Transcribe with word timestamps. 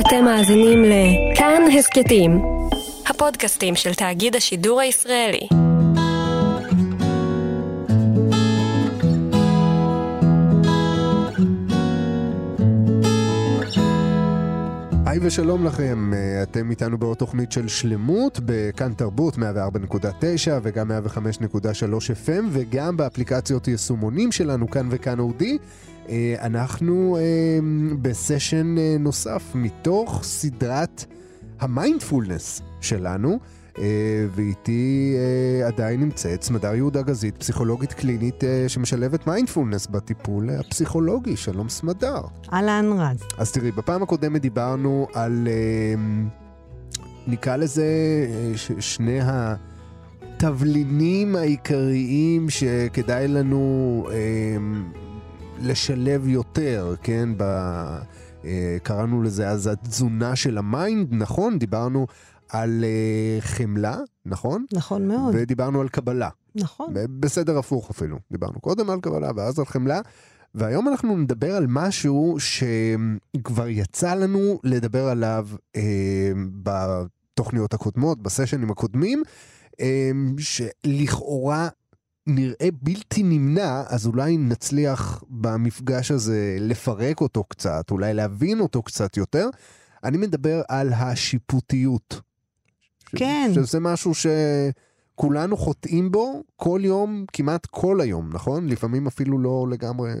אתם 0.00 0.24
מאזינים 0.24 0.84
לכאן 0.84 1.62
הסכתים, 1.78 2.42
הפודקאסטים 3.06 3.74
של 3.76 3.94
תאגיד 3.94 4.36
השידור 4.36 4.80
הישראלי. 4.80 5.48
היי 15.06 15.18
ושלום 15.22 15.66
לכם, 15.66 16.12
אתם 16.42 16.70
איתנו 16.70 16.98
בעוד 16.98 17.16
תוכנית 17.16 17.52
של 17.52 17.68
שלמות 17.68 18.40
בכאן 18.44 18.92
תרבות 18.92 19.34
104.9 19.34 19.40
וגם 20.62 20.90
105.3 20.90 20.94
FM 22.26 22.44
וגם 22.50 22.96
באפליקציות 22.96 23.68
יישומונים 23.68 24.32
שלנו 24.32 24.70
כאן 24.70 24.88
וכאן 24.90 25.18
אודי. 25.18 25.58
אה, 26.08 26.34
אנחנו 26.46 27.16
אה, 27.16 27.22
בסשן 28.02 28.74
נוסף 29.00 29.42
מתוך 29.54 30.20
סדרת 30.22 31.04
המיינדפולנס 31.60 32.62
שלנו. 32.80 33.38
אה, 33.78 34.26
ואיתי 34.30 35.14
אה, 35.16 35.66
עדיין 35.66 36.00
נמצאת 36.00 36.42
סמדר 36.42 36.74
יהודה 36.74 37.02
גזית, 37.02 37.36
פסיכולוגית 37.36 37.92
קלינית 37.92 38.44
אה, 38.44 38.64
שמשלבת 38.68 39.26
מיינדפולנס 39.26 39.86
בטיפול 39.86 40.50
הפסיכולוגי. 40.50 41.36
שלום 41.36 41.68
סמדר. 41.68 42.20
אהלן, 42.52 42.92
רז. 42.92 43.22
אז 43.38 43.52
תראי, 43.52 43.72
בפעם 43.72 44.02
הקודמת 44.02 44.42
דיברנו 44.42 45.08
על, 45.14 45.48
נקרא 47.26 47.56
לזה, 47.56 47.86
שני 48.80 49.18
התבלינים 50.32 51.36
העיקריים 51.36 52.50
שכדאי 52.50 53.28
לנו 53.28 54.06
לשלב 55.62 56.28
יותר, 56.28 56.94
כן? 57.02 57.28
ב... 57.36 57.44
קראנו 58.82 59.22
לזה 59.22 59.48
אז 59.48 59.66
התזונה 59.66 60.36
של 60.36 60.58
ה 60.58 60.66
mind, 60.66 61.08
נכון? 61.10 61.58
דיברנו 61.58 62.06
על 62.48 62.84
אה, 62.84 63.42
חמלה, 63.44 63.98
נכון? 64.26 64.64
נכון 64.72 65.08
מאוד. 65.08 65.34
ודיברנו 65.38 65.80
על 65.80 65.88
קבלה. 65.88 66.28
נכון. 66.54 66.94
בסדר 67.20 67.58
הפוך 67.58 67.90
אפילו. 67.90 68.18
דיברנו 68.30 68.60
קודם 68.60 68.90
על 68.90 69.00
קבלה 69.00 69.30
ואז 69.36 69.58
על 69.58 69.64
חמלה. 69.64 70.00
והיום 70.54 70.88
אנחנו 70.88 71.16
נדבר 71.16 71.56
על 71.56 71.66
משהו 71.68 72.36
שכבר 72.38 73.68
יצא 73.68 74.14
לנו 74.14 74.60
לדבר 74.64 75.08
עליו 75.08 75.48
אה, 75.76 76.32
בתוכניות 76.62 77.74
הקודמות, 77.74 78.22
בסשנים 78.22 78.70
הקודמים, 78.70 79.22
אה, 79.80 80.10
שלכאורה 80.38 81.68
נראה 82.26 82.68
בלתי 82.82 83.22
נמנע, 83.22 83.82
אז 83.88 84.06
אולי 84.06 84.36
נצליח 84.36 85.24
במפגש 85.28 86.10
הזה 86.10 86.56
לפרק 86.60 87.20
אותו 87.20 87.44
קצת, 87.44 87.90
אולי 87.90 88.14
להבין 88.14 88.60
אותו 88.60 88.82
קצת 88.82 89.16
יותר. 89.16 89.48
אני 90.04 90.16
מדבר 90.16 90.62
על 90.68 90.92
השיפוטיות. 90.92 92.20
כן. 93.06 93.50
שזה 93.54 93.80
משהו 93.80 94.12
שכולנו 94.14 95.56
חוטאים 95.56 96.12
בו 96.12 96.42
כל 96.56 96.80
יום, 96.84 97.24
כמעט 97.32 97.66
כל 97.66 98.00
היום, 98.00 98.30
נכון? 98.32 98.68
לפעמים 98.68 99.06
אפילו 99.06 99.38
לא 99.38 99.66
לגמרי 99.70 100.12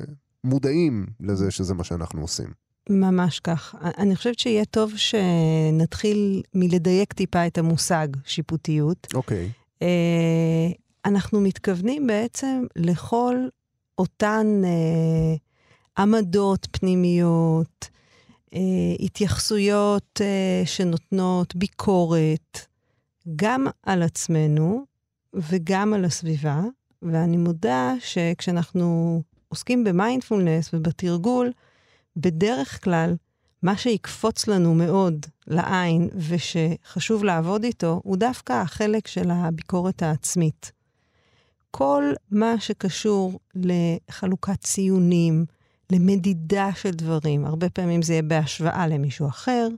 מודעים 0.44 1.06
לזה 1.20 1.50
שזה 1.50 1.74
מה 1.74 1.84
שאנחנו 1.84 2.20
עושים. 2.20 2.48
ממש 2.90 3.40
כך. 3.40 3.74
אני 3.98 4.16
חושבת 4.16 4.38
שיהיה 4.38 4.64
טוב 4.64 4.92
שנתחיל 4.96 6.42
מלדייק 6.54 7.12
טיפה 7.12 7.46
את 7.46 7.58
המושג 7.58 8.08
שיפוטיות. 8.24 9.06
אוקיי. 9.14 9.50
Okay. 9.80 9.86
אה, 11.06 11.10
אנחנו 11.10 11.40
מתכוונים 11.40 12.06
בעצם 12.06 12.64
לכל 12.76 13.36
אותן 13.98 14.62
uh, 14.64 15.38
עמדות 16.02 16.66
פנימיות, 16.70 17.88
uh, 18.50 18.58
התייחסויות 19.00 20.20
uh, 20.20 20.66
שנותנות 20.68 21.56
ביקורת, 21.56 22.66
גם 23.36 23.66
על 23.82 24.02
עצמנו 24.02 24.84
וגם 25.34 25.94
על 25.94 26.04
הסביבה, 26.04 26.60
ואני 27.02 27.36
מודה 27.36 27.94
שכשאנחנו 28.00 29.22
עוסקים 29.48 29.84
במיינדפולנס 29.84 30.74
ובתרגול, 30.74 31.52
בדרך 32.16 32.84
כלל, 32.84 33.14
מה 33.62 33.76
שיקפוץ 33.76 34.48
לנו 34.48 34.74
מאוד 34.74 35.26
לעין 35.46 36.08
ושחשוב 36.28 37.24
לעבוד 37.24 37.64
איתו, 37.64 38.00
הוא 38.04 38.16
דווקא 38.16 38.52
החלק 38.52 39.06
של 39.06 39.30
הביקורת 39.30 40.02
העצמית. 40.02 40.75
כל 41.78 42.12
מה 42.30 42.60
שקשור 42.60 43.40
לחלוקת 43.54 44.60
ציונים, 44.60 45.44
למדידה 45.92 46.70
של 46.74 46.90
דברים, 46.90 47.44
הרבה 47.44 47.70
פעמים 47.70 48.02
זה 48.02 48.12
יהיה 48.12 48.22
בהשוואה 48.22 48.86
למישהו 48.86 49.28
אחר, 49.28 49.68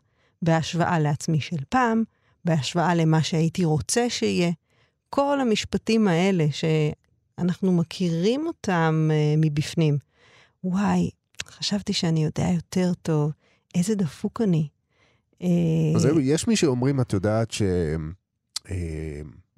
בהשוואה 0.43 0.99
לעצמי 0.99 1.41
של 1.41 1.57
פעם, 1.69 2.03
בהשוואה 2.45 2.95
למה 2.95 3.23
שהייתי 3.23 3.65
רוצה 3.65 4.11
שיהיה. 4.11 4.51
כל 5.11 5.41
המשפטים 5.41 6.09
האלה 6.09 6.47
שאנחנו 6.51 7.73
מכירים 7.73 8.47
אותם 8.47 9.11
uh, 9.11 9.15
מבפנים. 9.39 9.99
וואי, 10.65 11.11
חשבתי 11.49 11.93
שאני 11.93 12.25
יודע 12.25 12.49
יותר 12.55 12.93
טוב, 13.03 13.33
איזה 13.75 13.95
דפוק 13.95 14.41
אני. 14.41 14.69
אה, 15.43 15.49
אז 15.97 16.03
זהו, 16.03 16.21
יש 16.21 16.49
מי 16.49 16.57
שאומרים, 16.57 17.01
את 17.01 17.13
יודעת, 17.13 17.51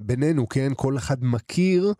שבינינו, 0.01 0.43
אה, 0.43 0.47
כן, 0.51 0.73
כל 0.77 0.97
אחד 0.97 1.17
מכיר 1.25 1.93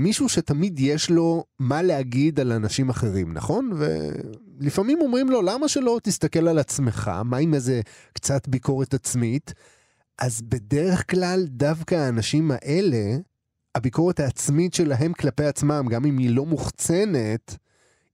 מישהו 0.00 0.28
שתמיד 0.28 0.80
יש 0.80 1.10
לו 1.10 1.44
מה 1.58 1.82
להגיד 1.82 2.40
על 2.40 2.52
אנשים 2.52 2.90
אחרים, 2.90 3.32
נכון? 3.32 3.70
ולפעמים 3.76 4.98
אומרים 5.00 5.30
לו, 5.30 5.42
למה 5.42 5.68
שלא 5.68 6.00
תסתכל 6.02 6.48
על 6.48 6.58
עצמך? 6.58 7.10
מה 7.24 7.36
עם 7.36 7.54
איזה 7.54 7.80
קצת 8.12 8.48
ביקורת 8.48 8.94
עצמית? 8.94 9.54
אז 10.18 10.42
בדרך 10.42 11.10
כלל 11.10 11.44
דווקא 11.46 11.94
האנשים 11.94 12.50
האלה, 12.50 13.16
הביקורת 13.74 14.20
העצמית 14.20 14.74
שלהם 14.74 15.12
כלפי 15.12 15.44
עצמם, 15.44 15.86
גם 15.90 16.04
אם 16.04 16.18
היא 16.18 16.30
לא 16.30 16.46
מוחצנת, 16.46 17.56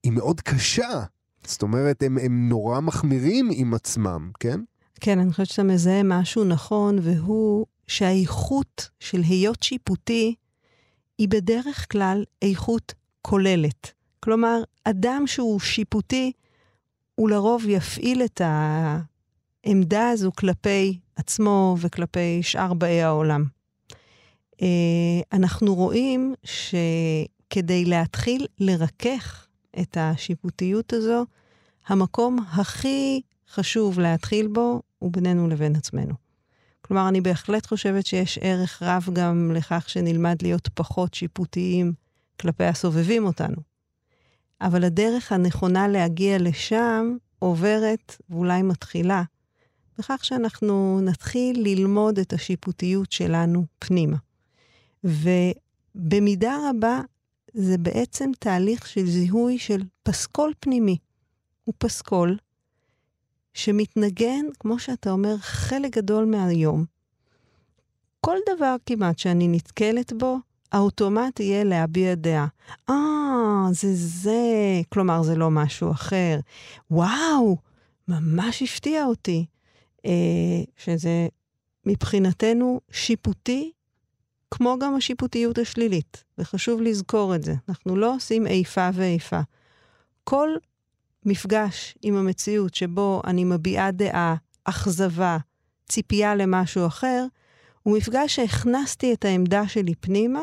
היא 0.03 0.13
מאוד 0.13 0.41
קשה. 0.41 1.03
זאת 1.45 1.63
אומרת, 1.63 2.03
הם, 2.03 2.19
הם 2.19 2.49
נורא 2.49 2.81
מחמירים 2.81 3.51
עם 3.53 3.75
עצמם, 3.75 4.31
כן? 4.41 4.61
כן, 5.01 5.19
אני 5.19 5.31
חושבת 5.31 5.47
שאתה 5.47 5.63
מזהה 5.63 6.03
משהו 6.03 6.45
נכון, 6.45 6.99
והוא 7.03 7.67
שהאיכות 7.87 8.89
של 9.01 9.21
היות 9.21 9.63
שיפוטי 9.63 10.35
היא 11.19 11.29
בדרך 11.29 11.87
כלל 11.93 12.25
איכות 12.43 12.95
כוללת. 13.23 13.93
כלומר, 14.21 14.63
אדם 14.85 15.23
שהוא 15.27 15.61
שיפוטי, 15.61 16.33
הוא 17.15 17.31
לרוב 17.31 17.65
יפעיל 17.69 18.23
את 18.23 18.41
העמדה 19.65 20.09
הזו 20.09 20.31
כלפי 20.39 20.99
עצמו 21.17 21.77
וכלפי 21.81 22.43
שאר 22.43 22.75
באי 22.75 23.03
העולם. 23.03 23.45
אה, 24.63 25.21
אנחנו 25.33 25.75
רואים 25.75 26.35
שכדי 26.45 27.85
להתחיל 27.85 28.47
לרכך 28.59 29.47
את 29.81 29.97
השיפוטיות 30.01 30.93
הזו, 30.93 31.25
המקום 31.87 32.39
הכי 32.53 33.21
חשוב 33.51 34.01
להתחיל 34.01 34.47
בו 34.47 34.83
הוא 34.99 35.13
בינינו 35.13 35.49
לבין 35.49 35.77
עצמנו. 35.77 36.26
כלומר, 36.89 37.09
אני 37.09 37.21
בהחלט 37.21 37.67
חושבת 37.67 38.07
שיש 38.07 38.39
ערך 38.43 38.83
רב 38.83 39.09
גם 39.13 39.53
לכך 39.55 39.85
שנלמד 39.89 40.37
להיות 40.43 40.69
פחות 40.75 41.15
שיפוטיים 41.15 41.93
כלפי 42.41 42.65
הסובבים 42.65 43.25
אותנו. 43.25 43.57
אבל 44.61 44.85
הדרך 44.85 45.33
הנכונה 45.33 45.89
להגיע 45.89 46.39
לשם 46.39 47.17
עוברת, 47.39 48.17
ואולי 48.31 48.63
מתחילה, 48.63 49.23
בכך 49.99 50.25
שאנחנו 50.25 51.01
נתחיל 51.03 51.63
ללמוד 51.63 52.19
את 52.19 52.33
השיפוטיות 52.33 53.13
שלנו 53.13 53.65
פנימה. 53.79 54.17
ובמידה 55.05 56.57
רבה 56.71 57.01
זה 57.55 57.79
בעצם 57.79 58.31
תהליך 58.39 58.87
של 58.87 59.07
זיהוי 59.07 59.59
של 59.59 59.83
פסקול 60.03 60.53
פנימי. 60.61 60.99
הוא 61.65 61.75
פסקול 61.79 62.37
שמתנגן, 63.57 64.47
כמו 64.61 64.79
שאתה 64.79 65.11
אומר, 65.11 65.37
חלק 65.39 65.97
גדול 65.97 66.25
מהיום. 66.25 66.85
כל 68.21 68.37
דבר 68.57 68.77
כמעט 68.87 69.19
שאני 69.19 69.49
נתקלת 69.49 70.13
בו, 70.13 70.39
האוטומט 70.73 71.41
יהיה 71.41 71.65
להביע 71.65 72.15
דעה. 72.15 72.47
אה, 72.91 73.67
זה 73.71 73.89
זה, 73.95 74.41
כלומר, 74.89 75.23
זה 75.23 75.35
לא 75.35 75.51
משהו 75.51 75.91
אחר. 75.91 76.39
וואו, 76.91 77.57
ממש 78.09 78.63
הפתיע 78.63 79.05
אותי. 79.05 79.47
אה, 80.07 80.63
שזה 80.77 81.29
מבחינתנו 81.87 82.81
שיפוטי, 82.91 83.73
כמו 84.51 84.77
גם 84.81 84.95
השיפוטיות 84.95 85.59
השלילית, 85.59 86.25
וחשוב 86.39 86.83
לזכור 86.83 87.35
את 87.35 87.43
זה. 87.43 87.55
אנחנו 87.69 87.97
לא 87.97 88.15
עושים 88.15 88.47
איפה 88.47 88.89
ואיפה. 88.95 89.41
כל 90.25 90.49
מפגש 91.27 91.95
עם 92.03 92.17
המציאות 92.17 92.75
שבו 92.75 93.23
אני 93.27 93.45
מביעה 93.45 93.91
דעה, 93.91 94.35
אכזבה, 94.65 95.39
ציפייה 95.89 96.35
למשהו 96.35 96.87
אחר, 96.87 97.27
הוא 97.83 97.97
מפגש 97.97 98.37
שהכנסתי 98.37 99.13
את 99.13 99.25
העמדה 99.25 99.69
שלי 99.69 99.95
פנימה, 99.95 100.43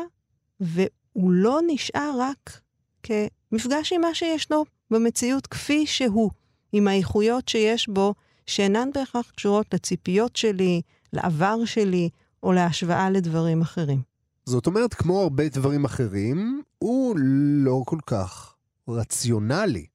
והוא 0.60 1.30
לא 1.30 1.60
נשאר 1.66 2.12
רק 2.18 2.60
כמפגש 3.02 3.92
עם 3.92 4.00
מה 4.00 4.14
שישנו 4.14 4.64
במציאות 4.90 5.46
כפי 5.46 5.86
שהוא, 5.86 6.30
עם 6.72 6.88
האיכויות 6.88 7.48
שיש 7.48 7.88
בו 7.88 8.14
שאינן 8.46 8.88
בהכרח 8.94 9.30
קשורות 9.30 9.74
לציפיות 9.74 10.36
שלי, 10.36 10.80
לעבר 11.12 11.64
שלי, 11.64 12.08
או 12.42 12.52
להשוואה 12.52 13.10
לדברים 13.10 13.62
אחרים. 13.62 14.02
זאת 14.46 14.66
אומרת, 14.66 14.94
כמו 14.94 15.20
הרבה 15.20 15.48
דברים 15.48 15.84
אחרים, 15.84 16.62
הוא 16.78 17.16
לא 17.64 17.82
כל 17.86 17.98
כך 18.06 18.54
רציונלי. 18.88 19.86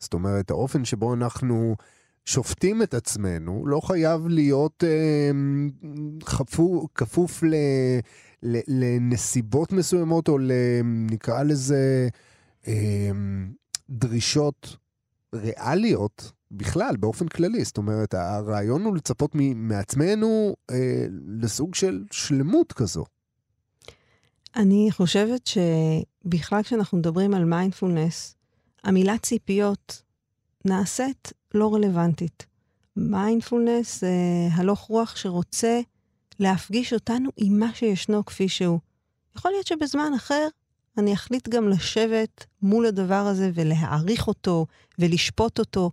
זאת 0.00 0.14
אומרת, 0.14 0.50
האופן 0.50 0.84
שבו 0.84 1.14
אנחנו 1.14 1.76
שופטים 2.24 2.82
את 2.82 2.94
עצמנו 2.94 3.66
לא 3.66 3.80
חייב 3.80 4.28
להיות 4.28 4.84
אה, 4.84 5.30
חפו, 6.24 6.88
כפוף 6.94 7.42
ל, 7.42 7.54
ל, 8.42 8.58
לנסיבות 8.68 9.72
מסוימות, 9.72 10.28
או 10.28 10.38
ל, 10.38 10.52
נקרא 10.84 11.42
לזה 11.42 12.08
אה, 12.68 13.10
דרישות 13.90 14.76
ריאליות 15.34 16.32
בכלל, 16.50 16.96
באופן 16.96 17.28
כללי. 17.28 17.64
זאת 17.64 17.76
אומרת, 17.76 18.14
הרעיון 18.14 18.84
הוא 18.84 18.96
לצפות 18.96 19.30
מעצמנו 19.54 20.56
אה, 20.70 21.06
לסוג 21.26 21.74
של 21.74 22.04
שלמות 22.10 22.72
כזו. 22.72 23.04
אני 24.56 24.88
חושבת 24.90 25.46
שבכלל 25.46 26.62
כשאנחנו 26.62 26.98
מדברים 26.98 27.34
על 27.34 27.44
מיינדפולנס, 27.44 28.34
המילה 28.84 29.18
ציפיות 29.18 30.02
נעשית 30.64 31.32
לא 31.54 31.74
רלוונטית. 31.74 32.46
מיינדפולנס 32.96 34.00
זה 34.00 34.12
הלוך 34.52 34.80
רוח 34.80 35.16
שרוצה 35.16 35.80
להפגיש 36.38 36.92
אותנו 36.92 37.30
עם 37.36 37.58
מה 37.58 37.74
שישנו 37.74 38.24
כפי 38.24 38.48
שהוא. 38.48 38.78
יכול 39.36 39.50
להיות 39.50 39.66
שבזמן 39.66 40.12
אחר 40.16 40.48
אני 40.98 41.14
אחליט 41.14 41.48
גם 41.48 41.68
לשבת 41.68 42.46
מול 42.62 42.86
הדבר 42.86 43.14
הזה 43.14 43.50
ולהעריך 43.54 44.28
אותו 44.28 44.66
ולשפוט 44.98 45.58
אותו, 45.58 45.90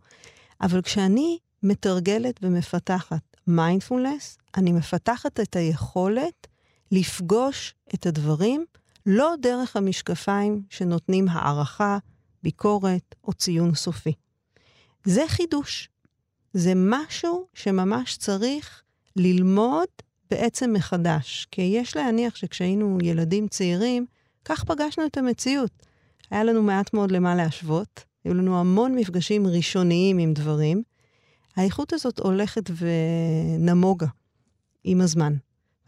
אבל 0.62 0.82
כשאני 0.82 1.38
מתרגלת 1.64 2.40
ומפתחת 2.42 3.38
מיינדפולנס, 3.48 4.38
אני 4.58 4.72
מפתחת 4.72 5.40
את 5.40 5.56
היכולת 5.56 6.48
לפגוש 6.92 7.76
את 7.94 8.06
הדברים 8.06 8.66
לא 9.06 9.34
דרך 9.42 9.76
המשקפיים 9.76 10.64
שנותנים 10.70 11.30
הערכה, 11.30 11.98
ביקורת 12.48 13.16
או 13.24 13.34
ציון 13.34 13.76
סופי. 13.76 14.14
זה 15.06 15.24
חידוש. 15.28 15.90
זה 16.54 16.74
משהו 16.76 17.48
שממש 17.54 18.18
צריך 18.18 18.84
ללמוד 19.16 19.88
בעצם 20.32 20.74
מחדש. 20.74 21.48
כי 21.52 21.62
יש 21.62 21.96
להניח 21.96 22.36
שכשהיינו 22.36 22.98
ילדים 23.02 23.48
צעירים, 23.48 24.06
כך 24.46 24.64
פגשנו 24.64 25.06
את 25.06 25.18
המציאות. 25.18 25.72
היה 26.32 26.44
לנו 26.44 26.64
מעט 26.64 26.94
מאוד 26.94 27.12
למה 27.12 27.36
להשוות, 27.36 28.04
היו 28.24 28.34
לנו 28.34 28.60
המון 28.60 28.96
מפגשים 28.96 29.48
ראשוניים 29.48 30.18
עם 30.18 30.34
דברים. 30.34 30.84
האיכות 31.56 31.94
הזאת 31.94 32.20
הולכת 32.20 32.64
ונמוגה 32.78 34.08
עם 34.84 35.02
הזמן. 35.02 35.34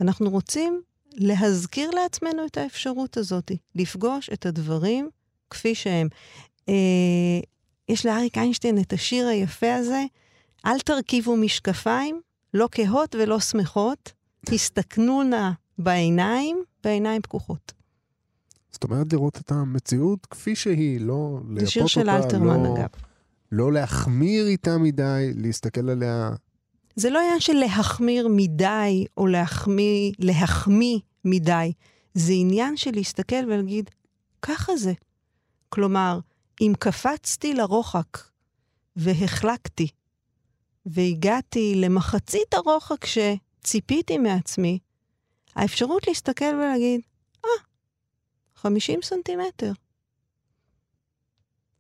אנחנו 0.02 0.30
רוצים 0.30 0.82
להזכיר 1.14 1.92
לעצמנו 1.92 2.46
את 2.46 2.58
האפשרות 2.58 3.18
הזאת, 3.18 3.52
לפגוש 3.76 4.30
את 4.34 4.46
הדברים 4.46 5.10
כפי 5.50 5.76
שהם. 5.76 6.08
אה, 6.70 7.40
יש 7.90 8.06
לאריק 8.06 8.38
איינשטיין 8.38 8.80
את 8.82 8.94
השיר 8.94 9.28
היפה 9.28 9.76
הזה, 9.76 10.04
אל 10.66 10.80
תרכיבו 10.80 11.38
משקפיים, 11.38 12.22
לא 12.54 12.68
כהות 12.72 13.16
ולא 13.16 13.40
שמחות, 13.40 14.12
תסתכנו 14.46 15.24
נא 15.24 15.50
בעיניים, 15.78 16.64
בעיניים 16.84 17.22
פקוחות. 17.22 17.74
זאת 18.72 18.84
אומרת 18.84 19.14
לראות 19.14 19.38
את 19.38 19.52
המציאות 19.52 20.26
כפי 20.26 20.56
שהיא, 20.56 21.02
לא 21.02 21.40
לייפות 21.50 21.52
אותה, 21.52 21.66
זה 21.66 21.72
שיר 21.72 21.88
של 21.88 22.10
אלתרמן, 22.10 22.64
לא, 22.64 22.76
אגב. 22.76 22.88
לא 23.52 23.74
להחמיר 23.74 24.48
איתה 24.48 24.78
מדי, 24.78 25.32
להסתכל 25.36 25.90
עליה. 25.90 26.32
זה 26.96 27.10
לא 27.10 27.20
עניין 27.20 27.40
של 27.40 27.54
להחמיר 27.54 28.28
מדי, 28.28 29.06
או 29.18 29.28
להחמיא, 29.28 30.12
להחמיא 30.20 31.00
מדי. 31.26 31.72
זה 32.14 32.34
עניין 32.36 32.78
של 32.78 32.92
להסתכל 32.92 33.46
ולהגיד, 33.48 33.90
ככה 34.42 34.78
זה. 34.78 34.94
כלומר, 35.70 36.20
אם 36.62 36.74
קפצתי 36.80 37.54
לרוחק 37.54 38.18
והחלקתי, 38.96 39.88
והגעתי 40.86 41.74
למחצית 41.76 42.54
הרוחק 42.54 43.06
שציפיתי 43.06 44.18
מעצמי, 44.18 44.80
האפשרות 45.56 46.08
להסתכל 46.08 46.56
ולהגיד, 46.56 47.02
אה, 47.46 47.50
ah, 47.50 47.64
50 48.56 49.00
סנטימטר. 49.04 49.72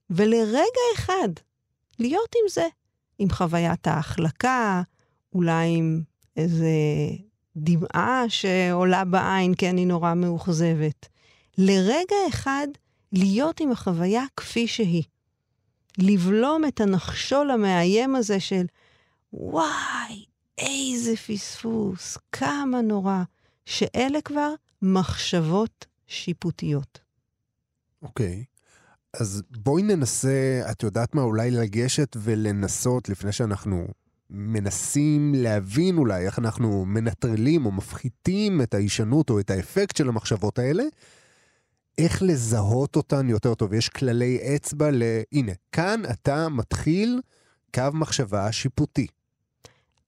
ולרגע 0.10 0.82
אחד 0.96 1.30
להיות 2.00 2.36
עם 2.44 2.50
זה, 2.50 2.68
עם 3.20 3.30
חוויית 3.30 3.88
ההחלקה, 3.88 4.82
אולי 5.34 5.68
עם 5.78 6.02
איזה 6.38 6.70
דמעה 7.56 8.24
שעולה 8.30 9.06
בעין 9.06 9.54
כי 9.54 9.70
אני 9.70 9.86
נורא 9.86 10.14
מאוכזבת. 10.14 11.08
לרגע 11.58 12.16
אחד 12.30 12.68
להיות 13.12 13.60
עם 13.60 13.72
החוויה 13.72 14.24
כפי 14.38 14.68
שהיא. 14.68 15.04
לבלום 15.98 16.66
את 16.66 16.82
הנחשול 16.82 17.52
המאיים 17.52 18.16
הזה 18.16 18.40
של, 18.40 18.66
וואי, 19.34 20.26
איזה 20.58 21.16
פספוס, 21.16 22.18
כמה 22.32 22.82
נורא, 22.82 23.24
שאלה 23.66 24.22
כבר 24.22 24.54
מחשבות 24.82 25.86
שיפוטיות. 26.08 27.00
אוקיי. 28.02 28.44
Okay. 28.48 28.60
אז 29.14 29.44
בואי 29.52 29.84
ננסה, 29.84 30.62
את 30.72 30.84
יודעת 30.84 31.16
מה, 31.16 31.22
אולי 31.22 31.52
לגשת 31.52 32.18
ולנסות, 32.20 33.10
לפני 33.10 33.32
שאנחנו 33.32 33.88
מנסים 34.30 35.34
להבין 35.36 35.98
אולי 35.98 36.26
איך 36.26 36.40
אנחנו 36.40 36.86
מנטרלים 36.86 37.66
או 37.66 37.72
מפחיתים 37.72 38.62
את 38.62 38.74
ההישנות 38.74 39.30
או 39.30 39.40
את 39.40 39.50
האפקט 39.50 39.96
של 39.96 40.10
המחשבות 40.10 40.60
האלה, 40.60 40.84
איך 42.04 42.24
לזהות 42.24 42.96
אותן 42.96 43.30
יותר 43.30 43.54
טוב. 43.54 43.74
יש 43.74 43.90
כללי 43.90 44.40
אצבע 44.56 44.92
ל... 44.92 45.04
הנה, 45.32 45.52
כאן 45.72 46.02
אתה 46.12 46.50
מתחיל 46.50 47.22
קו 47.74 47.84
מחשבה 47.94 48.52
שיפוטי. 48.52 49.08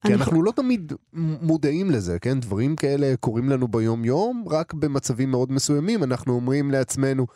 כי 0.06 0.14
אנחנו 0.14 0.42
לא 0.42 0.52
תמיד 0.52 0.92
מודעים 1.42 1.90
לזה, 1.90 2.18
כן? 2.18 2.40
דברים 2.40 2.76
כאלה 2.76 3.14
קורים 3.20 3.48
לנו 3.48 3.68
ביום-יום, 3.68 4.44
רק 4.50 4.74
במצבים 4.74 5.30
מאוד 5.30 5.52
מסוימים 5.52 6.02
אנחנו 6.02 6.32
אומרים 6.32 6.70
לעצמנו, 6.70 7.26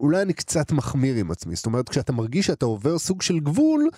אולי 0.00 0.22
אני 0.22 0.32
קצת 0.32 0.72
מחמיר 0.72 1.16
עם 1.16 1.30
עצמי. 1.30 1.56
זאת 1.56 1.66
אומרת, 1.66 1.88
כשאתה 1.88 2.12
מרגיש 2.12 2.46
שאתה 2.46 2.66
עובר 2.66 2.98
סוג 2.98 3.22
של 3.22 3.40
גבול, 3.40 3.88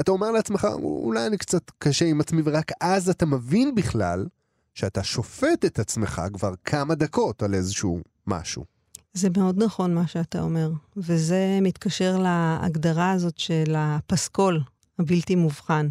אתה 0.00 0.10
אומר 0.10 0.30
לעצמך, 0.30 0.66
אולי 0.82 1.26
אני 1.26 1.38
קצת 1.38 1.70
קשה 1.78 2.04
עם 2.04 2.20
עצמי, 2.20 2.42
ורק 2.44 2.72
אז 2.80 3.10
אתה 3.10 3.26
מבין 3.26 3.74
בכלל 3.74 4.26
שאתה 4.74 5.02
שופט 5.02 5.64
את 5.64 5.78
עצמך 5.78 6.22
כבר 6.32 6.54
כמה 6.64 6.94
דקות 6.94 7.42
על 7.42 7.54
איזשהו 7.54 8.00
משהו. 8.26 8.77
זה 9.14 9.28
מאוד 9.36 9.62
נכון 9.62 9.94
מה 9.94 10.06
שאתה 10.06 10.42
אומר, 10.42 10.70
וזה 10.96 11.58
מתקשר 11.62 12.18
להגדרה 12.18 13.10
הזאת 13.10 13.38
של 13.38 13.74
הפסקול 13.76 14.60
הבלתי 14.98 15.34
מובחן. 15.34 15.88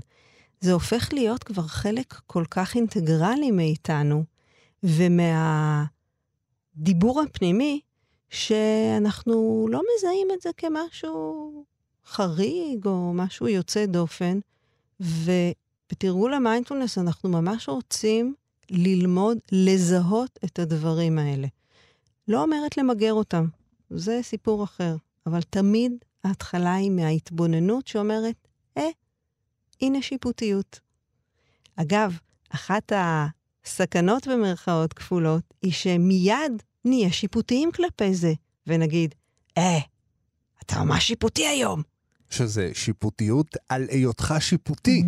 זה 0.62 0.74
הופך 0.74 1.14
להיות 1.14 1.44
כבר 1.44 1.68
חלק 1.68 2.22
כל 2.28 2.44
כך 2.52 2.76
אינטגרלי 2.76 3.52
מאיתנו, 3.52 4.24
ומהדיבור 4.84 5.92
הפנימי, 7.22 7.80
שאנחנו 8.30 9.68
לא 9.72 9.82
מזהים 9.98 10.28
את 10.34 10.42
זה 10.42 10.50
כמשהו 10.58 11.64
חריג 12.06 12.86
או 12.86 13.12
משהו 13.14 13.48
יוצא 13.48 13.86
דופן. 13.86 14.40
ובתרגול 15.00 16.34
המיינדפולנס 16.34 16.98
אנחנו 16.98 17.30
ממש 17.30 17.70
רוצים 17.70 18.34
ללמוד 18.72 19.38
לזהות 19.52 20.40
את 20.46 20.60
הדברים 20.60 21.20
האלה. 21.20 21.48
לא 22.28 22.44
אומרת 22.44 22.78
למגר 22.78 23.14
אותם, 23.14 23.46
זה 23.90 24.20
סיפור 24.24 24.64
אחר, 24.64 24.96
אבל 25.26 25.42
תמיד 25.42 25.92
ההתחלה 26.24 26.74
היא 26.74 26.92
מההתבוננות 26.92 27.88
שאומרת, 27.88 28.48
אה, 28.78 28.90
הנה 29.82 30.02
שיפוטיות. 30.02 30.80
אגב, 31.76 32.18
אחת 32.50 32.92
הסכנות 32.96 34.28
במרכאות 34.28 34.94
כפולות 34.94 35.44
היא 35.62 35.72
שמיד 35.72 36.64
נהיה 36.86 37.12
שיפוטיים 37.12 37.72
כלפי 37.72 38.16
זה, 38.16 38.34
ונגיד, 38.68 39.16
אה, 39.58 39.80
אתה 40.66 40.84
ממש 40.84 41.08
שיפוטי 41.08 41.48
היום. 41.48 41.82
שזה 42.30 42.70
שיפוטיות 42.74 43.48
על 43.70 43.88
היותך 43.90 44.36
שיפוטי. 44.40 45.04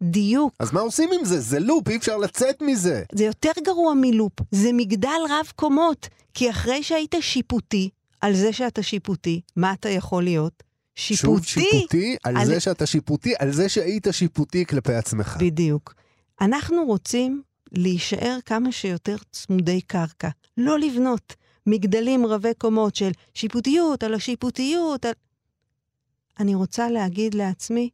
בדיוק. 0.00 0.54
אז 0.60 0.72
מה 0.72 0.80
עושים 0.80 1.10
עם 1.18 1.24
זה? 1.24 1.40
זה 1.40 1.60
לופ, 1.60 1.88
אי 1.88 1.96
אפשר 1.96 2.16
לצאת 2.16 2.62
מזה. 2.62 3.02
זה 3.12 3.24
יותר 3.24 3.50
גרוע 3.64 3.94
מלופ, 3.94 4.32
זה 4.50 4.72
מגדל 4.72 5.20
רב 5.30 5.46
קומות. 5.56 6.08
כי 6.34 6.50
אחרי 6.50 6.82
שהיית 6.82 7.14
שיפוטי, 7.20 7.90
על 8.20 8.34
זה 8.34 8.52
שאתה 8.52 8.82
שיפוטי, 8.82 9.40
מה 9.56 9.72
אתה 9.72 9.88
יכול 9.88 10.24
להיות? 10.24 10.62
שיפוטי. 10.94 11.22
שוב 11.22 11.44
שיפוטי, 11.44 12.16
על, 12.24 12.36
על 12.36 12.46
זה 12.46 12.60
שאתה 12.60 12.86
שיפוטי, 12.86 13.34
על 13.38 13.52
זה 13.52 13.68
שהיית 13.68 14.06
שיפוטי 14.10 14.66
כלפי 14.66 14.94
עצמך. 14.94 15.36
בדיוק. 15.40 15.94
אנחנו 16.40 16.84
רוצים 16.84 17.42
להישאר 17.72 18.38
כמה 18.46 18.72
שיותר 18.72 19.16
צמודי 19.32 19.80
קרקע, 19.80 20.28
לא 20.56 20.78
לבנות 20.78 21.34
מגדלים 21.66 22.26
רבי 22.26 22.54
קומות 22.58 22.96
של 22.96 23.10
שיפוטיות 23.34 24.02
על 24.02 24.14
השיפוטיות. 24.14 25.04
על... 25.04 25.12
אני 26.40 26.54
רוצה 26.54 26.90
להגיד 26.90 27.34
לעצמי, 27.34 27.90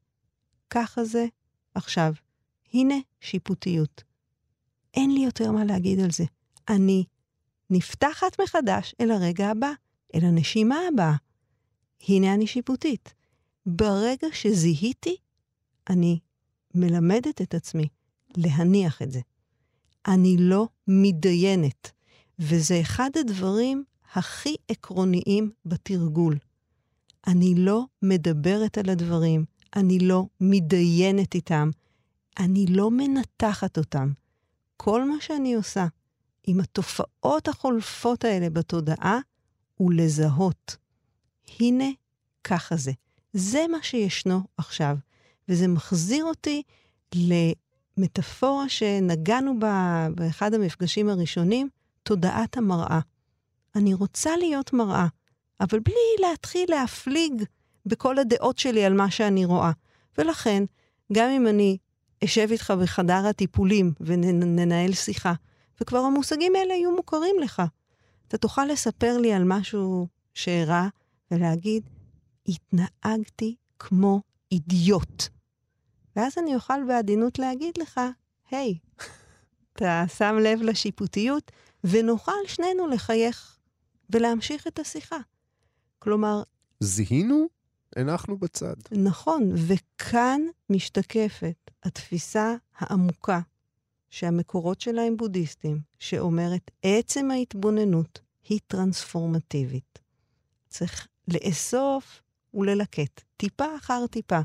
ככה 0.71 1.05
זה 1.05 1.27
עכשיו. 1.75 2.13
הנה 2.75 2.95
שיפוטיות. 3.21 4.03
אין 4.95 5.15
לי 5.15 5.21
יותר 5.21 5.53
מה 5.53 5.65
להגיד 5.65 6.01
על 6.01 6.11
זה. 6.11 6.25
אני 6.69 7.05
נפתחת 7.71 8.41
מחדש 8.41 8.95
אל 9.01 9.11
הרגע 9.11 9.49
הבא, 9.49 9.73
אל 10.15 10.25
הנשימה 10.25 10.77
הבאה. 10.93 11.15
הנה 12.09 12.35
אני 12.35 12.47
שיפוטית. 12.47 13.15
ברגע 13.67 14.27
שזיהיתי, 14.33 15.17
אני 15.91 16.19
מלמדת 16.75 17.43
את 17.43 17.55
עצמי 17.55 17.89
להניח 18.37 19.03
את 19.03 19.13
זה. 19.13 19.21
אני 20.07 20.37
לא 20.39 20.69
מתדיינת, 20.89 21.91
וזה 22.39 22.81
אחד 22.81 23.11
הדברים 23.21 23.85
הכי 24.15 24.57
עקרוניים 24.69 25.51
בתרגול. 25.67 26.39
אני 27.27 27.55
לא 27.57 27.85
מדברת 28.03 28.79
על 28.79 28.91
הדברים, 28.91 29.45
אני 29.77 29.99
לא 29.99 30.27
מתדיינת 30.41 31.35
איתם, 31.35 31.71
אני 32.39 32.67
לא 32.67 32.91
מנתחת 32.91 33.79
אותם. 33.79 34.13
כל 34.77 35.05
מה 35.05 35.15
שאני 35.21 35.55
עושה 35.55 35.87
עם 36.47 36.61
התופעות 36.61 37.49
החולפות 37.49 38.25
האלה 38.25 38.51
בתודעה 38.51 39.19
הוא 39.75 39.93
לזהות. 39.93 40.77
הנה, 41.61 41.89
ככה 42.45 42.77
זה. 42.77 42.93
זה 43.33 43.65
מה 43.71 43.79
שישנו 43.83 44.41
עכשיו. 44.57 44.97
וזה 45.49 45.69
מחזיר 45.69 46.25
אותי 46.25 46.63
למטאפורה 47.15 48.69
שנגענו 48.69 49.59
בה 49.59 50.09
באחד 50.15 50.55
המפגשים 50.55 51.09
הראשונים, 51.09 51.69
תודעת 52.03 52.57
המראה. 52.57 53.01
אני 53.75 53.95
רוצה 53.95 54.37
להיות 54.37 54.73
מראה, 54.73 55.07
אבל 55.61 55.81
בלי 55.81 56.29
להתחיל 56.29 56.67
להפליג 56.69 57.33
בכל 57.87 58.19
הדעות 58.19 58.59
שלי 58.59 58.85
על 58.85 58.95
מה 58.95 59.11
שאני 59.11 59.45
רואה. 59.45 59.71
ולכן, 60.19 60.65
גם 61.13 61.31
אם 61.31 61.47
אני 61.47 61.79
אשב 62.25 62.49
איתך 62.51 62.73
בחדר 62.83 63.27
הטיפולים 63.27 63.93
וננהל 64.01 64.93
שיחה, 64.93 65.33
וכבר 65.81 65.99
המושגים 65.99 66.57
האלה 66.57 66.75
יהיו 66.75 66.97
מוכרים 66.97 67.37
לך, 67.41 67.63
אתה 68.29 68.39
תוכל 68.39 68.65
לספר 68.65 69.19
לי 69.19 69.33
על 69.33 69.45
משהו 69.45 70.07
שאירע 70.35 70.89
ולהגיד, 71.31 71.83
התנהגתי 72.49 73.57
כמו 73.79 74.21
אידיוט. 74.53 75.29
ואז 76.17 76.33
אני 76.39 76.55
אוכל 76.55 76.85
בעדינות 76.89 77.39
להגיד 77.39 77.79
לך, 77.79 78.01
היי, 78.51 78.75
hey, 78.99 79.05
אתה 79.73 80.05
שם 80.17 80.37
לב 80.43 80.63
לשיפוטיות, 80.63 81.53
ונוכל 81.85 82.33
שנינו 82.47 82.87
לחייך 82.89 83.59
ולהמשיך 84.11 84.67
את 84.67 84.79
השיחה. 84.79 85.17
כלומר... 85.99 86.43
זיהינו, 86.81 87.47
הנחנו 87.97 88.37
בצד. 88.37 88.75
נכון, 88.93 89.53
וכאן 89.55 90.41
משתקפת 90.71 91.71
התפיסה 91.83 92.55
העמוקה 92.79 93.41
שהמקורות 94.11 94.81
שלה 94.81 95.03
הם 95.03 95.17
בודהיסטים, 95.17 95.81
שאומרת, 95.99 96.71
עצם 96.83 97.31
ההתבוננות 97.31 98.21
היא 98.49 98.61
טרנספורמטיבית. 98.67 99.99
צריך 100.69 101.09
לאסוף 101.29 102.23
וללקט, 102.55 103.21
טיפה 103.37 103.77
אחר 103.77 104.07
טיפה. 104.11 104.41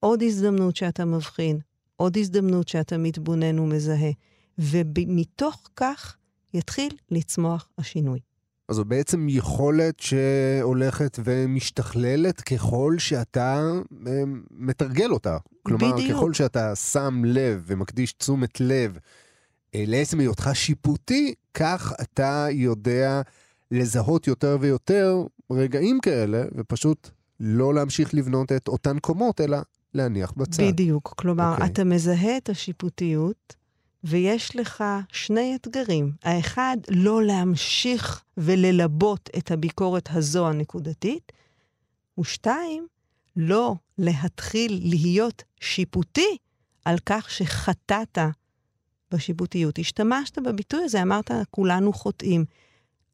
עוד 0.00 0.22
הזדמנות 0.22 0.76
שאתה 0.76 1.04
מבחין, 1.04 1.58
עוד 1.96 2.16
הזדמנות 2.16 2.68
שאתה 2.68 2.98
מתבונן 2.98 3.58
ומזהה, 3.58 4.10
ומתוך 4.58 5.68
כך 5.76 6.16
יתחיל 6.54 6.96
לצמוח 7.10 7.68
השינוי. 7.78 8.20
אז 8.72 8.76
זו 8.76 8.84
בעצם 8.84 9.26
יכולת 9.28 10.00
שהולכת 10.00 11.18
ומשתכללת 11.24 12.40
ככל 12.40 12.94
שאתה 12.98 13.70
אה, 14.06 14.22
מתרגל 14.50 15.10
אותה. 15.10 15.36
כלומר, 15.62 15.92
בדיוק. 15.92 16.16
ככל 16.16 16.32
שאתה 16.32 16.76
שם 16.76 17.22
לב 17.24 17.62
ומקדיש 17.66 18.12
תשומת 18.12 18.60
לב 18.60 18.98
אה, 19.74 19.84
לעצם 19.86 20.20
היותך 20.20 20.50
שיפוטי, 20.54 21.34
כך 21.54 21.92
אתה 22.02 22.46
יודע 22.50 23.22
לזהות 23.70 24.26
יותר 24.26 24.56
ויותר 24.60 25.24
רגעים 25.50 26.00
כאלה, 26.00 26.44
ופשוט 26.56 27.10
לא 27.40 27.74
להמשיך 27.74 28.14
לבנות 28.14 28.52
את 28.52 28.68
אותן 28.68 28.98
קומות, 28.98 29.40
אלא 29.40 29.58
להניח 29.94 30.32
בצד. 30.36 30.62
בדיוק. 30.62 31.14
כלומר, 31.16 31.50
okay. 31.50 31.54
אוקיי. 31.54 31.66
אתה 31.66 31.84
מזהה 31.84 32.36
את 32.36 32.48
השיפוטיות, 32.48 33.56
ויש 34.04 34.56
לך 34.56 34.84
שני 35.12 35.54
אתגרים. 35.54 36.12
האחד, 36.22 36.76
לא 36.90 37.22
להמשיך 37.22 38.22
וללבות 38.36 39.30
את 39.38 39.50
הביקורת 39.50 40.08
הזו 40.12 40.48
הנקודתית, 40.48 41.32
ושתיים, 42.20 42.86
לא 43.36 43.74
להתחיל 43.98 44.80
להיות 44.84 45.42
שיפוטי 45.60 46.36
על 46.84 46.98
כך 47.06 47.30
שחטאת 47.30 48.18
בשיפוטיות. 49.10 49.78
השתמשת 49.78 50.38
בביטוי 50.38 50.84
הזה, 50.84 51.02
אמרת, 51.02 51.30
כולנו 51.50 51.92
חוטאים. 51.92 52.44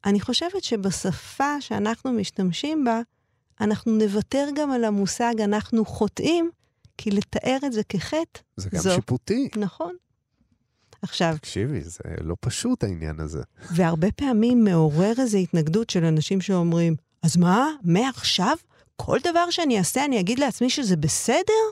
אני 0.05 0.19
חושבת 0.19 0.63
שבשפה 0.63 1.61
שאנחנו 1.61 2.11
משתמשים 2.13 2.83
בה, 2.83 3.01
אנחנו 3.61 3.91
נוותר 3.91 4.47
גם 4.55 4.71
על 4.71 4.83
המושג 4.83 5.41
אנחנו 5.41 5.85
חוטאים, 5.85 6.49
כי 6.97 7.11
לתאר 7.11 7.57
את 7.65 7.73
זה 7.73 7.83
כחטא, 7.83 8.39
זה 8.57 8.69
גם 8.69 8.79
זו... 8.79 8.95
שיפוטי. 8.95 9.49
נכון. 9.57 9.95
עכשיו... 11.01 11.35
תקשיבי, 11.37 11.81
זה 11.81 12.03
לא 12.21 12.35
פשוט 12.39 12.83
העניין 12.83 13.19
הזה. 13.19 13.41
והרבה 13.75 14.11
פעמים 14.11 14.63
מעורר 14.63 15.13
איזו 15.17 15.37
התנגדות 15.37 15.89
של 15.89 16.05
אנשים 16.05 16.41
שאומרים, 16.41 16.95
אז 17.23 17.37
מה, 17.37 17.67
מעכשיו, 17.83 18.57
כל 18.95 19.17
דבר 19.23 19.49
שאני 19.49 19.77
אעשה, 19.77 20.05
אני 20.05 20.19
אגיד 20.19 20.39
לעצמי 20.39 20.69
שזה 20.69 20.97
בסדר? 20.97 21.63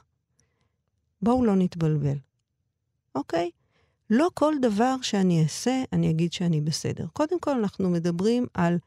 בואו 1.22 1.46
לא 1.46 1.56
נתבלבל, 1.56 2.18
אוקיי? 3.16 3.50
לא 4.10 4.30
כל 4.34 4.54
דבר 4.62 4.96
שאני 5.02 5.44
אעשה, 5.44 5.84
אני 5.94 6.10
אגיד 6.10 6.34
שאני 6.34 6.62
בסדר. 6.62 7.06
קודם 7.14 7.40
כל, 7.40 7.52
אנחנו 7.52 7.90
מדברים 7.90 8.46
על 8.54 8.78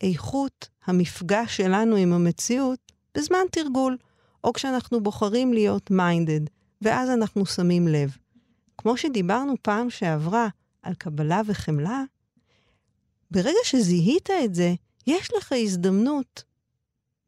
איכות 0.00 0.68
המפגש 0.86 1.56
שלנו 1.56 1.96
עם 1.96 2.12
המציאות 2.12 2.92
בזמן 3.14 3.38
תרגול, 3.52 3.96
או 4.44 4.52
כשאנחנו 4.52 5.02
בוחרים 5.02 5.52
להיות 5.52 5.90
מיינדד, 5.90 6.40
ואז 6.82 7.10
אנחנו 7.10 7.46
שמים 7.46 7.88
לב. 7.88 8.16
כמו 8.78 8.96
שדיברנו 8.96 9.54
פעם 9.62 9.90
שעברה 9.90 10.48
על 10.82 10.94
קבלה 10.94 11.40
וחמלה, 11.46 12.02
ברגע 13.30 13.58
שזיהית 13.64 14.30
את 14.44 14.54
זה, 14.54 14.74
יש 15.06 15.28
לך 15.36 15.52
הזדמנות 15.52 16.44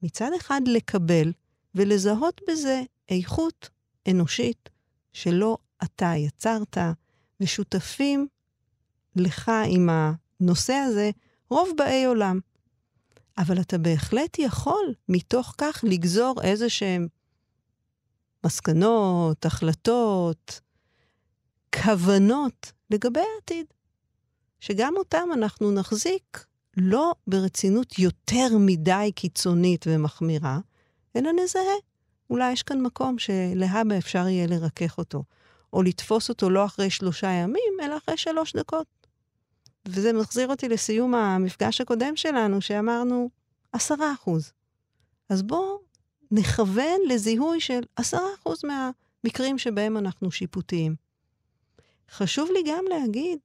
מצד 0.02 0.30
אחד 0.36 0.60
לקבל 0.66 1.32
ולזהות 1.74 2.40
בזה 2.48 2.82
איכות 3.08 3.68
אנושית 4.10 4.68
שלא 5.12 5.58
אתה 5.84 6.12
יצרת, 6.16 6.76
ושותפים 7.40 8.26
לך 9.16 9.52
עם 9.66 9.88
הנושא 9.90 10.72
הזה 10.72 11.10
רוב 11.50 11.68
באי 11.76 12.04
עולם. 12.04 12.40
אבל 13.38 13.60
אתה 13.60 13.78
בהחלט 13.78 14.38
יכול 14.38 14.94
מתוך 15.08 15.54
כך 15.58 15.84
לגזור 15.88 16.42
איזה 16.42 16.68
שהם 16.68 17.08
מסקנות, 18.46 19.46
החלטות, 19.46 20.60
כוונות 21.74 22.72
לגבי 22.90 23.20
העתיד, 23.34 23.66
שגם 24.60 24.94
אותם 24.96 25.28
אנחנו 25.34 25.72
נחזיק 25.72 26.44
לא 26.76 27.14
ברצינות 27.26 27.98
יותר 27.98 28.48
מדי 28.58 29.10
קיצונית 29.14 29.84
ומחמירה, 29.88 30.58
אלא 31.16 31.30
נזהה. 31.32 31.74
אולי 32.30 32.52
יש 32.52 32.62
כאן 32.62 32.80
מקום 32.80 33.18
שלהבא 33.18 33.98
אפשר 33.98 34.28
יהיה 34.28 34.46
לרכך 34.46 34.98
אותו, 34.98 35.24
או 35.72 35.82
לתפוס 35.82 36.28
אותו 36.28 36.50
לא 36.50 36.64
אחרי 36.64 36.90
שלושה 36.90 37.30
ימים, 37.30 37.72
אלא 37.82 37.96
אחרי 37.96 38.16
שלוש 38.16 38.56
דקות. 38.56 38.86
וזה 39.88 40.12
מחזיר 40.12 40.48
אותי 40.48 40.68
לסיום 40.68 41.14
המפגש 41.14 41.80
הקודם 41.80 42.16
שלנו, 42.16 42.60
שאמרנו 42.60 43.30
עשרה 43.72 44.12
אחוז. 44.12 44.52
אז 45.28 45.42
בואו 45.42 45.80
נכוון 46.30 47.00
לזיהוי 47.08 47.60
של 47.60 47.80
עשרה 47.96 48.28
אחוז 48.40 48.60
מהמקרים 48.64 49.58
שבהם 49.58 49.96
אנחנו 49.96 50.30
שיפוטיים. 50.30 51.09
חשוב 52.12 52.48
לי 52.52 52.60
גם 52.66 52.84
להגיד 52.88 53.38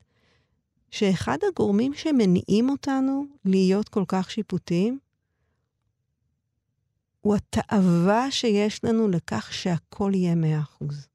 שאחד 0.91 1.38
הגורמים 1.48 1.93
שמניעים 1.93 2.69
אותנו 2.69 3.25
להיות 3.45 3.89
כל 3.89 4.03
כך 4.07 4.31
שיפוטיים, 4.31 5.00
הוא 7.22 7.36
התאווה 7.36 8.31
שיש 8.31 8.84
לנו 8.84 9.07
לכך 9.07 9.53
שהכל 9.53 10.12
יהיה 10.15 10.36
מאה 10.36 10.60
אחוז. 10.60 11.07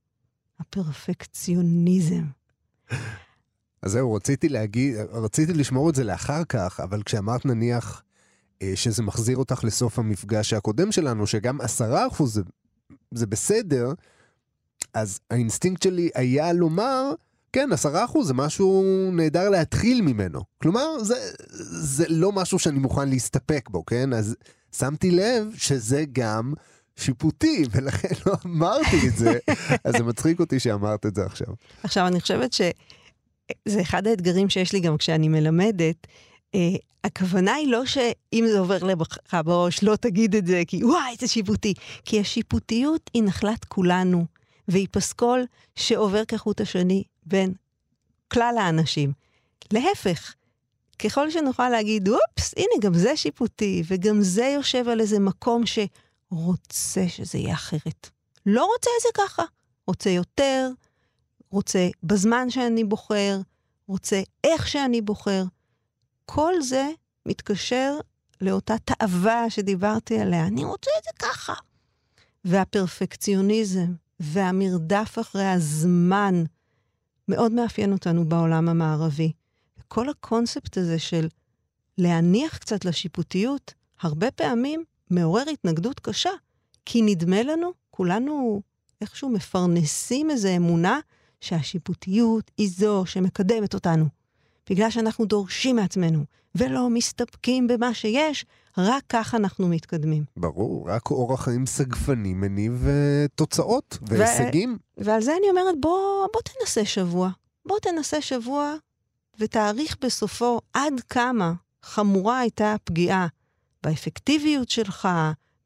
הפרפקציוניזם. 0.61 2.25
אז 3.83 3.93
זהו, 3.93 4.15
רציתי 4.15 4.49
להגיד, 4.49 4.97
רציתי 5.13 5.53
לשמור 5.53 5.91
את 5.91 5.95
זה 5.95 6.05
לאחר 6.05 6.45
כך, 6.45 6.81
אבל 6.81 7.03
כשאמרת 7.03 7.47
נניח 7.47 8.03
אה, 8.63 8.73
שזה 8.75 9.03
מחזיר 9.03 9.37
אותך 9.37 9.65
לסוף 9.65 9.99
המפגש 9.99 10.53
הקודם 10.53 10.93
שלנו, 10.93 11.27
שגם 11.27 11.61
עשרה 11.61 12.07
אחוז 12.07 12.35
זה, 12.35 12.43
זה 13.11 13.27
בסדר, 13.27 13.93
אז 14.95 15.21
האינסטינקט 15.31 15.83
שלי 15.83 16.11
היה 16.15 16.53
לומר, 16.53 17.13
כן, 17.53 17.73
עשרה 17.73 18.05
אחוז 18.05 18.27
זה 18.27 18.35
משהו 18.35 18.85
נהדר 19.13 19.49
להתחיל 19.49 20.03
ממנו. 20.03 20.41
כלומר, 20.63 20.99
זה, 20.99 21.15
זה 21.83 22.05
לא 22.09 22.33
משהו 22.33 22.59
שאני 22.59 22.79
מוכן 22.79 23.09
להסתפק 23.09 23.69
בו, 23.71 23.87
כן? 23.87 24.13
אז 24.13 24.37
שמתי 24.77 25.11
לב 25.11 25.55
שזה 25.57 26.05
גם 26.13 26.53
שיפוטי, 26.97 27.65
ולכן 27.73 28.15
לא 28.27 28.35
אמרתי 28.47 29.09
את 29.09 29.17
זה, 29.17 29.39
אז 29.85 29.95
זה 29.97 30.03
מצחיק 30.03 30.41
אותי 30.41 30.61
שאמרת 30.61 31.07
את 31.07 31.15
זה 31.15 31.25
עכשיו. 31.25 31.49
עכשיו, 31.83 32.07
אני 32.07 32.21
חושבת 32.21 32.53
שזה 32.53 33.81
אחד 33.81 34.07
האתגרים 34.07 34.49
שיש 34.51 34.73
לי 34.73 34.81
גם 34.81 34.97
כשאני 34.97 35.29
מלמדת. 35.29 36.07
Uh, 36.57 36.59
הכוונה 37.05 37.55
היא 37.55 37.69
לא 37.69 37.87
שאם 37.87 38.45
זה 38.53 38.59
עובר 38.59 38.79
לך 38.83 39.39
בראש, 39.45 39.83
לא 39.83 39.97
תגיד 39.97 40.35
את 40.35 40.47
זה, 40.47 40.63
כי 40.67 40.85
וואי, 40.85 41.17
זה 41.21 41.29
שיפוטי. 41.29 41.75
כי 42.05 42.21
השיפוטיות 42.21 43.11
היא 43.15 43.23
נחלת 43.23 43.65
כולנו, 43.65 44.25
והיא 44.71 44.89
פסקול 44.91 45.47
שעובר 45.77 46.25
כחוט 46.25 46.61
השני 46.61 47.05
בין 47.27 47.53
כלל 48.29 48.55
האנשים. 48.59 49.13
להפך, 49.73 50.35
ככל 50.99 51.31
שנוכל 51.31 51.69
להגיד, 51.69 52.09
אופס, 52.09 52.55
הנה, 52.57 52.81
גם 52.81 52.95
זה 52.95 53.17
שיפוטי, 53.17 53.83
וגם 53.87 54.23
זה 54.23 54.45
יושב 54.45 54.89
על 54.89 55.01
איזה 55.01 55.19
מקום 55.19 55.63
שרוצה 55.67 57.09
שזה 57.09 57.39
יהיה 57.39 57.55
אחרת. 57.55 58.11
לא 58.47 58.65
רוצה 58.65 58.91
את 58.97 59.03
זה 59.03 59.09
ככה. 59.25 59.43
רוצה 59.87 60.11
יותר, 60.11 60.71
רוצה 61.51 61.89
בזמן 62.03 62.51
שאני 62.51 62.85
בוחר, 62.85 63.41
רוצה 63.89 64.23
איך 64.45 64.69
שאני 64.69 65.01
בוחר. 65.01 65.45
כל 66.27 66.63
זה 66.63 66.91
מתקשר 67.27 67.99
לאותה 68.41 68.75
תאווה 68.79 69.51
שדיברתי 69.51 70.19
עליה. 70.21 70.47
אני 70.47 70.65
רוצה 70.65 70.91
את 70.99 71.05
זה 71.05 71.11
ככה. 71.19 71.55
והפרפקציוניזם 72.45 73.93
והמרדף 74.21 75.19
אחרי 75.21 75.47
הזמן 75.47 76.45
מאוד 77.29 77.53
מאפיין 77.53 77.93
אותנו 77.93 78.29
בעולם 78.29 78.69
המערבי. 78.69 79.33
כל 79.89 80.09
הקונספט 80.09 80.77
הזה 80.77 80.99
של 80.99 81.29
להניח 81.99 82.59
קצת 82.59 82.85
לשיפוטיות, 82.85 83.75
הרבה 84.01 84.31
פעמים 84.31 84.85
מעורר 85.11 85.45
התנגדות 85.53 86.01
קשה, 86.01 86.31
כי 86.85 87.03
נדמה 87.03 87.43
לנו, 87.43 87.73
כולנו 87.91 88.63
איכשהו 89.01 89.29
מפרנסים 89.29 90.31
איזו 90.31 90.49
אמונה 90.57 91.01
שהשיפוטיות 91.41 92.51
היא 92.57 92.71
זו 92.71 93.03
שמקדמת 93.07 93.75
אותנו. 93.75 94.07
בגלל 94.71 94.91
שאנחנו 94.91 95.25
דורשים 95.25 95.77
מעצמנו 95.77 96.25
ולא 96.55 96.91
מסתפקים 96.91 97.67
במה 97.67 97.95
שיש, 97.95 98.45
רק 98.79 99.05
ככה 99.09 99.37
אנחנו 99.37 99.69
מתקדמים. 99.69 100.25
ברור, 100.37 100.91
רק 100.91 101.11
אורח 101.11 101.45
חיים 101.45 101.67
סגפני 101.67 102.35
מניב 102.35 102.85
uh, 102.87 103.29
תוצאות 103.35 103.99
והישגים. 104.03 104.79
ו- 104.99 105.05
ועל 105.05 105.23
זה 105.23 105.33
אני 105.39 105.51
אומרת, 105.51 105.75
בוא, 105.81 106.27
בוא 106.33 106.41
תנסה 106.43 106.85
שבוע. 106.85 107.31
בוא 107.67 107.79
תנסה 107.79 108.21
שבוע 108.21 108.75
ותעריך 109.39 109.97
בסופו 110.01 110.61
עד 110.75 111.01
כמה 111.09 111.53
חמורה 111.83 112.39
הייתה 112.39 112.75
הפגיעה 112.75 113.27
באפקטיביות 113.83 114.71
שלך, 114.71 115.09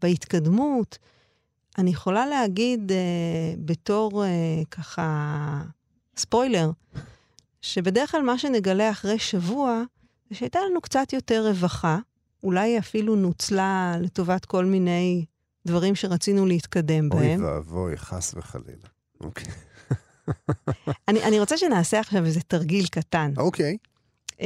בהתקדמות. 0.02 0.98
אני 1.78 1.90
יכולה 1.90 2.26
להגיד 2.26 2.90
uh, 2.90 3.58
בתור 3.64 4.24
uh, 4.24 4.66
ככה 4.70 5.62
ספוילר, 6.16 6.70
שבדרך 7.60 8.10
כלל 8.10 8.22
מה 8.22 8.38
שנגלה 8.38 8.90
אחרי 8.90 9.18
שבוע, 9.18 9.82
זה 10.30 10.36
שהייתה 10.36 10.58
לנו 10.70 10.80
קצת 10.80 11.12
יותר 11.12 11.46
רווחה, 11.48 11.98
אולי 12.44 12.78
אפילו 12.78 13.16
נוצלה 13.16 13.96
לטובת 14.00 14.44
כל 14.44 14.64
מיני 14.64 15.24
דברים 15.66 15.94
שרצינו 15.94 16.46
להתקדם 16.46 17.08
אוי 17.12 17.20
בהם. 17.20 17.44
אוי 17.44 17.50
ואבוי, 17.50 17.96
חס 17.96 18.34
וחלילה. 18.34 18.88
אוקיי. 19.20 19.52
אני, 21.08 21.22
אני 21.24 21.40
רוצה 21.40 21.56
שנעשה 21.58 22.00
עכשיו 22.00 22.24
איזה 22.24 22.40
תרגיל 22.40 22.86
קטן. 22.86 23.32
אוקיי. 23.36 23.76
Um, 24.32 24.40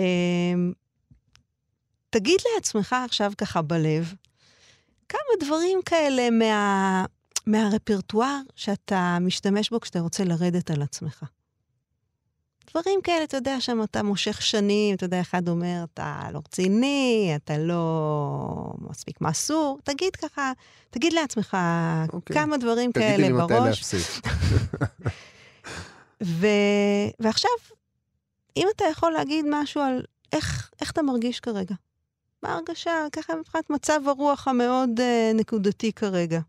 תגיד 2.11 2.40
לעצמך 2.55 2.97
עכשיו 3.05 3.33
ככה 3.38 3.62
בלב, 3.62 4.14
כמה 5.09 5.47
דברים 5.47 5.81
כאלה 5.87 6.31
מה, 6.31 7.05
מהרפרטואר 7.47 8.40
שאתה 8.57 9.19
משתמש 9.21 9.71
בו 9.71 9.81
כשאתה 9.81 10.00
רוצה 10.00 10.25
לרדת 10.25 10.71
על 10.71 10.83
עצמך. 10.83 11.25
דברים 12.71 13.01
כאלה, 13.03 13.25
אתה 13.25 13.37
יודע, 13.37 13.61
שם 13.61 13.83
אתה 13.83 14.03
מושך 14.03 14.43
שנים, 14.43 14.95
אתה 14.95 15.04
יודע, 15.04 15.21
אחד 15.21 15.49
אומר, 15.49 15.85
אתה 15.95 16.28
לא 16.33 16.39
רציני, 16.39 17.33
אתה 17.37 17.59
לא 17.59 18.73
מספיק 18.78 19.21
מסור. 19.21 19.78
תגיד 19.85 20.17
ככה, 20.17 20.52
תגיד 20.91 21.13
לעצמך 21.13 21.57
אוקיי. 22.13 22.37
כמה 22.37 22.57
דברים 22.57 22.93
כאלה 22.93 23.17
לי 23.17 23.33
מתי 23.33 23.54
בראש. 23.54 23.95
להפסיק. 23.95 24.26
ו... 26.23 26.47
ועכשיו, 27.21 27.50
אם 28.57 28.67
אתה 28.76 28.85
יכול 28.91 29.13
להגיד 29.13 29.45
משהו 29.50 29.81
על 29.81 30.02
איך, 30.33 30.71
איך 30.81 30.91
אתה 30.91 31.02
מרגיש 31.02 31.41
כרגע. 31.41 31.75
מה 32.43 32.49
ההרגשה, 32.49 33.07
ככה 33.13 33.37
מבחינת 33.37 33.71
מצב 33.71 34.00
הרוח 34.07 34.49
המאוד 34.49 34.91
uh, 35.00 35.37
נקודתי 35.37 35.93
כרגע. 35.93 36.41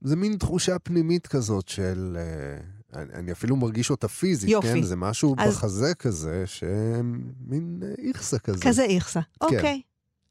זה 0.00 0.16
מין 0.16 0.36
תחושה 0.36 0.78
פנימית 0.78 1.26
כזאת 1.26 1.68
של... 1.68 2.16
אה, 2.20 2.73
אני, 2.94 3.12
אני 3.14 3.32
אפילו 3.32 3.56
מרגיש 3.56 3.90
אותה 3.90 4.08
פיזית, 4.08 4.50
יופי. 4.50 4.68
כן? 4.68 4.82
זה 4.82 4.96
משהו 4.96 5.34
אז- 5.38 5.56
בחזה 5.56 5.94
כזה, 5.94 6.44
שמין 6.46 7.82
אה, 7.82 8.08
איכסה 8.08 8.38
כזה. 8.38 8.64
כזה 8.64 8.84
איכסה. 8.84 9.20
כן. 9.20 9.46
אוקיי, 9.46 9.80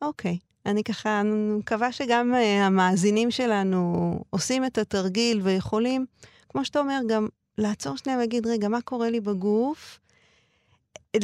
אוקיי. 0.02 0.38
אני 0.66 0.84
ככה 0.84 1.22
מקווה 1.58 1.92
שגם 1.92 2.34
uh, 2.34 2.38
המאזינים 2.64 3.32
שלנו 3.32 4.20
עושים 4.30 4.66
את 4.66 4.78
התרגיל 4.78 5.42
ויכולים, 5.44 6.06
כמו 6.50 6.66
שאתה 6.66 6.80
אומר, 6.80 7.00
גם 7.10 7.28
לעצור 7.58 7.98
שנייה 7.98 8.18
ולהגיד, 8.18 8.48
רגע, 8.48 8.68
מה 8.68 8.82
קורה 8.82 9.10
לי 9.10 9.20
בגוף? 9.20 10.00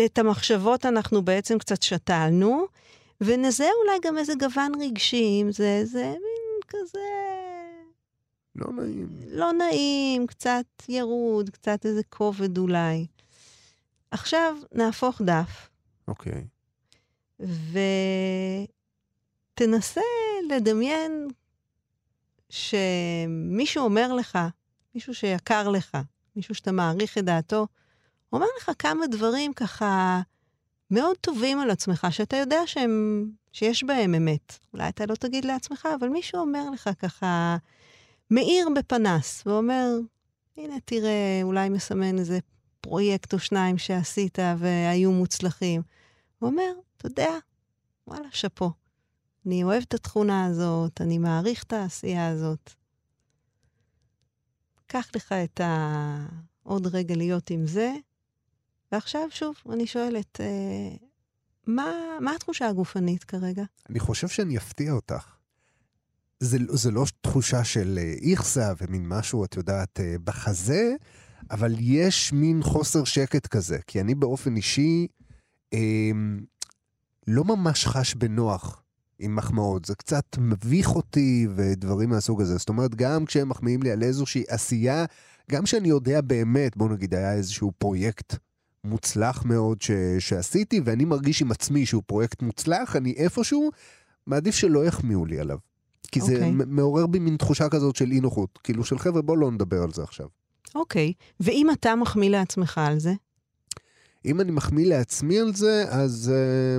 את 0.06 0.18
המחשבות 0.18 0.86
אנחנו 0.86 1.22
בעצם 1.22 1.58
קצת 1.58 1.82
שתלנו, 1.84 2.66
ונזהה 3.22 3.70
אולי 3.84 4.00
גם 4.06 4.18
איזה 4.18 4.34
גוון 4.40 4.72
רגשי, 4.82 5.40
אם 5.42 5.52
זה, 5.52 5.82
זה 5.86 6.04
מין 6.04 6.60
כזה 6.68 7.00
לא 8.56 8.72
נעים. 8.74 9.10
לא 9.28 9.54
נעים, 9.54 10.28
קצת 10.28 10.66
ירוד, 10.90 11.50
קצת 11.50 11.86
איזה 11.86 12.02
כובד 12.10 12.58
אולי. 12.58 13.08
עכשיו 14.12 14.56
נהפוך 14.72 15.22
דף, 15.22 15.70
אוקיי. 16.08 16.48
ותנסה 19.56 20.02
לדמיין 20.50 21.28
שמישהו 22.50 23.84
אומר 23.84 24.14
לך, 24.14 24.40
מישהו 24.96 25.14
שיקר 25.14 25.70
לך, 25.70 25.98
מישהו 26.36 26.56
שאתה 26.56 26.72
מעריך 26.72 27.18
את 27.18 27.26
דעתו, 27.26 27.68
אומר 28.34 28.48
לך 28.58 28.72
כמה 28.80 29.08
דברים 29.08 29.54
ככה 29.54 30.22
מאוד 30.92 31.18
טובים 31.18 31.60
על 31.60 31.70
עצמך, 31.70 32.08
שאתה 32.10 32.38
יודע 32.38 32.60
שהם, 32.66 33.26
שיש 33.52 33.84
בהם 33.84 34.16
אמת. 34.16 34.60
אולי 34.74 34.90
אתה 34.90 35.06
לא 35.06 35.16
תגיד 35.16 35.46
לעצמך, 35.46 35.88
אבל 36.00 36.10
מישהו 36.10 36.40
אומר 36.40 36.70
לך 36.70 36.90
ככה, 37.00 37.58
מאיר 38.32 38.68
בפנס, 38.76 39.44
ואומר, 39.46 39.90
הנה, 40.58 40.76
תראה, 40.86 41.40
אולי 41.44 41.70
מסמן 41.70 42.20
איזה 42.20 42.40
פרויקט 42.82 43.34
או 43.34 43.40
שניים 43.40 43.78
שעשית 43.78 44.40
והיו 44.58 45.12
מוצלחים. 45.12 45.82
הוא 46.40 46.50
אומר, 46.50 46.72
אתה 46.98 47.08
יודע, 47.08 47.32
וואלה, 48.08 48.28
שאפו. 48.32 48.72
אני 49.46 49.64
אוהב 49.64 49.84
את 49.88 49.94
התכונה 49.94 50.46
הזאת, 50.46 51.02
אני 51.02 51.18
מעריך 51.18 51.64
את 51.64 51.74
העשייה 51.74 52.28
הזאת. 52.28 52.74
קח 54.88 55.10
לך 55.16 55.32
את 55.32 55.62
ה... 55.62 56.26
עוד 56.64 56.88
רגע 56.88 57.16
להיות 57.16 57.50
עם 57.50 57.68
זה. 57.68 57.94
ועכשיו, 58.92 59.28
שוב, 59.30 59.56
אני 59.72 59.88
שואלת, 59.88 60.42
אה, 60.42 60.96
מה, 61.68 62.18
מה 62.22 62.36
התחושה 62.36 62.68
הגופנית 62.68 63.24
כרגע? 63.24 63.64
אני 63.90 64.00
חושב 64.00 64.28
שאני 64.28 64.58
אפתיע 64.58 64.92
אותך. 64.92 65.39
זה, 66.40 66.58
זה 66.70 66.92
לא 66.92 67.06
תחושה 67.22 67.64
של 67.64 68.00
אה, 68.02 68.14
איכסה 68.32 68.74
ומין 68.82 69.08
משהו, 69.08 69.46
את 69.46 69.56
יודעת, 69.56 70.00
אה, 70.00 70.16
בחזה, 70.24 70.96
אבל 71.52 71.76
יש 71.80 72.34
מין 72.34 72.64
חוסר 72.64 73.04
שקט 73.04 73.48
כזה. 73.48 73.78
כי 73.88 74.02
אני 74.02 74.16
באופן 74.16 74.56
אישי 74.56 75.08
אה, 75.74 76.12
לא 77.28 77.44
ממש 77.44 77.86
חש 77.86 78.16
בנוח 78.16 78.84
עם 79.20 79.36
מחמאות. 79.36 79.86
זה 79.86 79.96
קצת 79.96 80.26
מביך 80.38 80.96
אותי 80.96 81.48
ודברים 81.56 82.10
מהסוג 82.10 82.42
הזה. 82.42 82.58
זאת 82.58 82.70
אומרת, 82.70 82.96
גם 82.96 83.26
כשהם 83.26 83.50
מחמיאים 83.50 83.84
לי 83.84 83.92
על 83.92 84.04
איזושהי 84.04 84.44
עשייה, 84.48 85.06
גם 85.52 85.66
שאני 85.66 85.90
יודע 85.90 86.22
באמת, 86.22 86.78
בוא 86.78 86.90
נגיד, 86.90 87.16
היה 87.16 87.34
איזשהו 87.34 87.72
פרויקט 87.78 88.36
מוצלח 88.84 89.46
מאוד 89.46 89.82
ש, 89.82 89.92
שעשיתי, 90.20 90.82
ואני 90.86 91.06
מרגיש 91.06 91.42
עם 91.42 91.52
עצמי 91.52 91.86
שהוא 91.86 92.04
פרויקט 92.06 92.42
מוצלח, 92.42 92.96
אני 92.96 93.14
איפשהו 93.14 93.72
מעדיף 94.28 94.56
שלא 94.56 94.86
יחמיאו 94.86 95.26
לי 95.26 95.40
עליו. 95.40 95.58
כי 96.12 96.22
זה 96.22 96.34
אוקיי. 96.34 96.52
מ- 96.52 96.76
מעורר 96.76 97.08
בי 97.08 97.20
מין 97.20 97.38
תחושה 97.38 97.70
כזאת 97.70 97.96
של 97.96 98.12
אי 98.12 98.20
נוחות. 98.20 98.60
כאילו 98.64 98.84
של 98.84 99.00
חבר'ה, 99.00 99.22
בוא 99.22 99.38
לא 99.38 99.52
נדבר 99.52 99.84
על 99.84 99.92
זה 99.92 100.04
עכשיו. 100.04 100.28
אוקיי, 100.76 101.14
ואם 101.40 101.68
אתה 101.72 101.96
מחמיא 101.96 102.30
לעצמך 102.30 102.78
על 102.78 103.00
זה? 103.00 103.14
אם 104.26 104.42
אני 104.42 104.52
מחמיא 104.52 104.86
לעצמי 104.88 105.40
על 105.40 105.54
זה, 105.56 105.86
אז, 105.90 106.32
אה, 106.36 106.78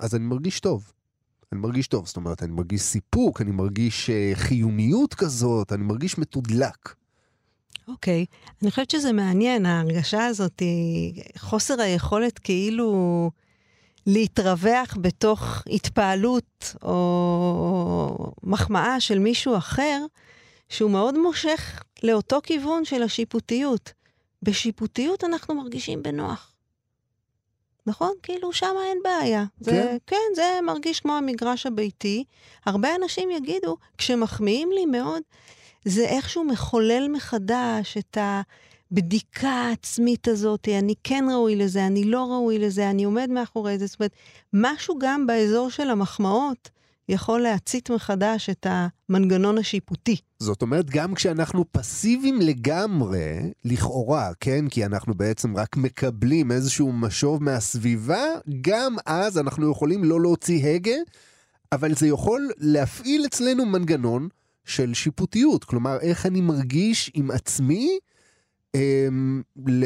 אז 0.00 0.14
אני 0.14 0.24
מרגיש 0.24 0.60
טוב. 0.60 0.92
אני 1.52 1.60
מרגיש 1.60 1.86
טוב, 1.88 2.06
זאת 2.06 2.16
אומרת, 2.16 2.42
אני 2.42 2.52
מרגיש 2.52 2.80
סיפוק, 2.82 3.40
אני 3.40 3.50
מרגיש 3.50 4.10
אה, 4.10 4.30
חיוניות 4.34 5.14
כזאת, 5.14 5.72
אני 5.72 5.82
מרגיש 5.84 6.18
מתודלק. 6.18 6.94
אוקיי. 7.88 8.24
אני 8.62 8.70
חושבת 8.70 8.90
שזה 8.90 9.12
מעניין, 9.12 9.66
ההרגשה 9.66 10.26
הזאת 10.26 10.62
חוסר 11.38 11.80
היכולת 11.80 12.38
כאילו 12.38 13.30
להתרווח 14.06 14.96
בתוך 15.00 15.62
התפעלות 15.66 16.74
או 16.82 18.32
מחמאה 18.42 19.00
של 19.00 19.18
מישהו 19.18 19.56
אחר, 19.56 20.04
שהוא 20.68 20.90
מאוד 20.90 21.18
מושך 21.18 21.82
לאותו 22.02 22.40
כיוון 22.42 22.84
של 22.84 23.02
השיפוטיות. 23.02 23.92
בשיפוטיות 24.42 25.24
אנחנו 25.24 25.54
מרגישים 25.54 26.02
בנוח. 26.02 26.52
נכון? 27.86 28.12
כאילו, 28.22 28.52
שם 28.52 28.74
אין 28.86 28.98
בעיה. 29.04 29.44
זה, 29.60 29.70
כן. 29.70 29.96
כן, 30.06 30.34
זה 30.34 30.58
מרגיש 30.62 31.00
כמו 31.00 31.12
המגרש 31.12 31.66
הביתי. 31.66 32.24
הרבה 32.66 32.94
אנשים 32.94 33.30
יגידו, 33.30 33.76
כשמחמיאים 33.98 34.72
לי 34.72 34.86
מאוד, 34.86 35.22
זה 35.84 36.04
איכשהו 36.04 36.44
מחולל 36.44 37.08
מחדש 37.08 37.96
את 37.96 38.18
הבדיקה 38.92 39.48
העצמית 39.48 40.28
הזאת, 40.28 40.68
אני 40.68 40.94
כן 41.04 41.24
ראוי 41.32 41.56
לזה, 41.56 41.86
אני 41.86 42.04
לא 42.04 42.32
ראוי 42.32 42.58
לזה, 42.58 42.90
אני 42.90 43.04
עומד 43.04 43.30
מאחורי 43.30 43.78
זה. 43.78 43.86
זאת 43.86 44.00
אומרת, 44.00 44.12
משהו 44.52 44.98
גם 44.98 45.26
באזור 45.26 45.70
של 45.70 45.90
המחמאות 45.90 46.70
יכול 47.08 47.40
להצית 47.40 47.90
מחדש 47.90 48.50
את 48.50 48.66
המנגנון 48.70 49.58
השיפוטי. 49.58 50.16
זאת 50.38 50.62
אומרת, 50.62 50.90
גם 50.90 51.14
כשאנחנו 51.14 51.64
פסיביים 51.72 52.40
לגמרי, 52.40 53.52
לכאורה, 53.64 54.30
כן? 54.40 54.68
כי 54.68 54.84
אנחנו 54.84 55.14
בעצם 55.14 55.56
רק 55.56 55.76
מקבלים 55.76 56.52
איזשהו 56.52 56.92
משוב 56.92 57.42
מהסביבה, 57.42 58.24
גם 58.60 58.96
אז 59.06 59.38
אנחנו 59.38 59.70
יכולים 59.70 60.04
לא 60.04 60.20
להוציא 60.20 60.66
הגה, 60.66 60.96
אבל 61.72 61.94
זה 61.94 62.06
יכול 62.06 62.50
להפעיל 62.58 63.26
אצלנו 63.26 63.66
מנגנון 63.66 64.28
של 64.64 64.94
שיפוטיות. 64.94 65.64
כלומר, 65.64 66.00
איך 66.00 66.26
אני 66.26 66.40
מרגיש 66.40 67.10
עם 67.14 67.30
עצמי 67.30 67.98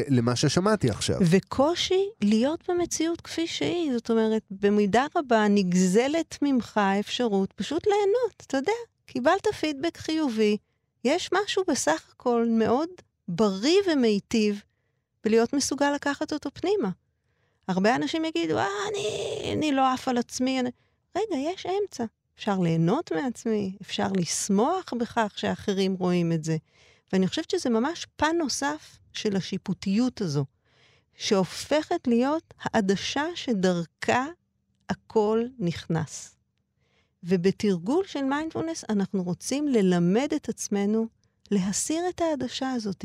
למה 0.08 0.36
ששמעתי 0.36 0.90
עכשיו. 0.90 1.16
וקושי 1.20 2.08
להיות 2.22 2.70
במציאות 2.70 3.20
כפי 3.20 3.46
שהיא. 3.46 3.92
זאת 3.92 4.10
אומרת, 4.10 4.42
במידה 4.50 5.06
רבה 5.16 5.46
נגזלת 5.48 6.38
ממך 6.42 6.76
האפשרות 6.76 7.52
פשוט 7.52 7.86
ליהנות. 7.86 8.42
אתה 8.46 8.56
יודע, 8.56 8.72
קיבלת 9.06 9.46
פידבק 9.60 9.96
חיובי, 9.96 10.56
יש 11.04 11.30
משהו 11.32 11.62
בסך 11.68 12.02
הכל 12.12 12.46
מאוד 12.50 12.88
בריא 13.28 13.78
ומיטיב 13.92 14.62
בלהיות 15.24 15.52
מסוגל 15.52 15.92
לקחת 15.94 16.32
אותו 16.32 16.50
פנימה. 16.54 16.90
הרבה 17.68 17.96
אנשים 17.96 18.24
יגידו, 18.24 18.58
אה, 18.58 18.66
אני, 18.90 19.52
אני 19.52 19.72
לא 19.72 19.92
עף 19.92 20.08
על 20.08 20.18
עצמי. 20.18 20.60
אני... 20.60 20.70
רגע, 21.16 21.36
יש 21.36 21.66
אמצע. 21.66 22.04
אפשר 22.36 22.58
ליהנות 22.58 23.12
מעצמי, 23.12 23.76
אפשר 23.82 24.06
לשמוח 24.16 24.94
בכך 24.98 25.32
שאחרים 25.36 25.94
רואים 25.94 26.32
את 26.32 26.44
זה. 26.44 26.56
ואני 27.12 27.28
חושבת 27.28 27.50
שזה 27.50 27.70
ממש 27.70 28.06
פן 28.16 28.36
נוסף 28.38 28.98
של 29.12 29.36
השיפוטיות 29.36 30.20
הזו, 30.20 30.44
שהופכת 31.14 32.06
להיות 32.06 32.54
העדשה 32.60 33.24
שדרכה 33.34 34.26
הכל 34.88 35.44
נכנס. 35.58 36.36
ובתרגול 37.22 38.06
של 38.06 38.22
מיינדפולנס 38.22 38.84
אנחנו 38.88 39.22
רוצים 39.22 39.68
ללמד 39.68 40.28
את 40.36 40.48
עצמנו 40.48 41.06
להסיר 41.50 42.08
את 42.08 42.20
העדשה 42.20 42.70
הזאת 42.70 43.04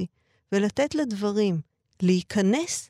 ולתת 0.52 0.96
לדברים 0.96 1.62
להיכנס 2.02 2.90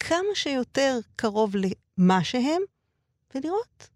כמה 0.00 0.34
שיותר 0.34 0.98
קרוב 1.16 1.54
למה 1.56 2.24
שהם, 2.24 2.62
ולראות 3.34 3.88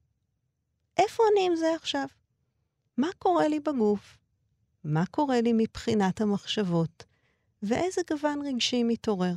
איפה 0.96 1.22
אני 1.32 1.46
עם 1.46 1.56
זה 1.56 1.74
עכשיו. 1.74 2.06
מה 2.96 3.08
קורה 3.18 3.48
לי 3.48 3.60
בגוף? 3.60 4.17
מה 4.88 5.06
קורה 5.06 5.40
לי 5.40 5.52
מבחינת 5.52 6.20
המחשבות? 6.20 7.04
ואיזה 7.62 8.00
גוון 8.10 8.42
רגשי 8.46 8.82
מתעורר? 8.82 9.34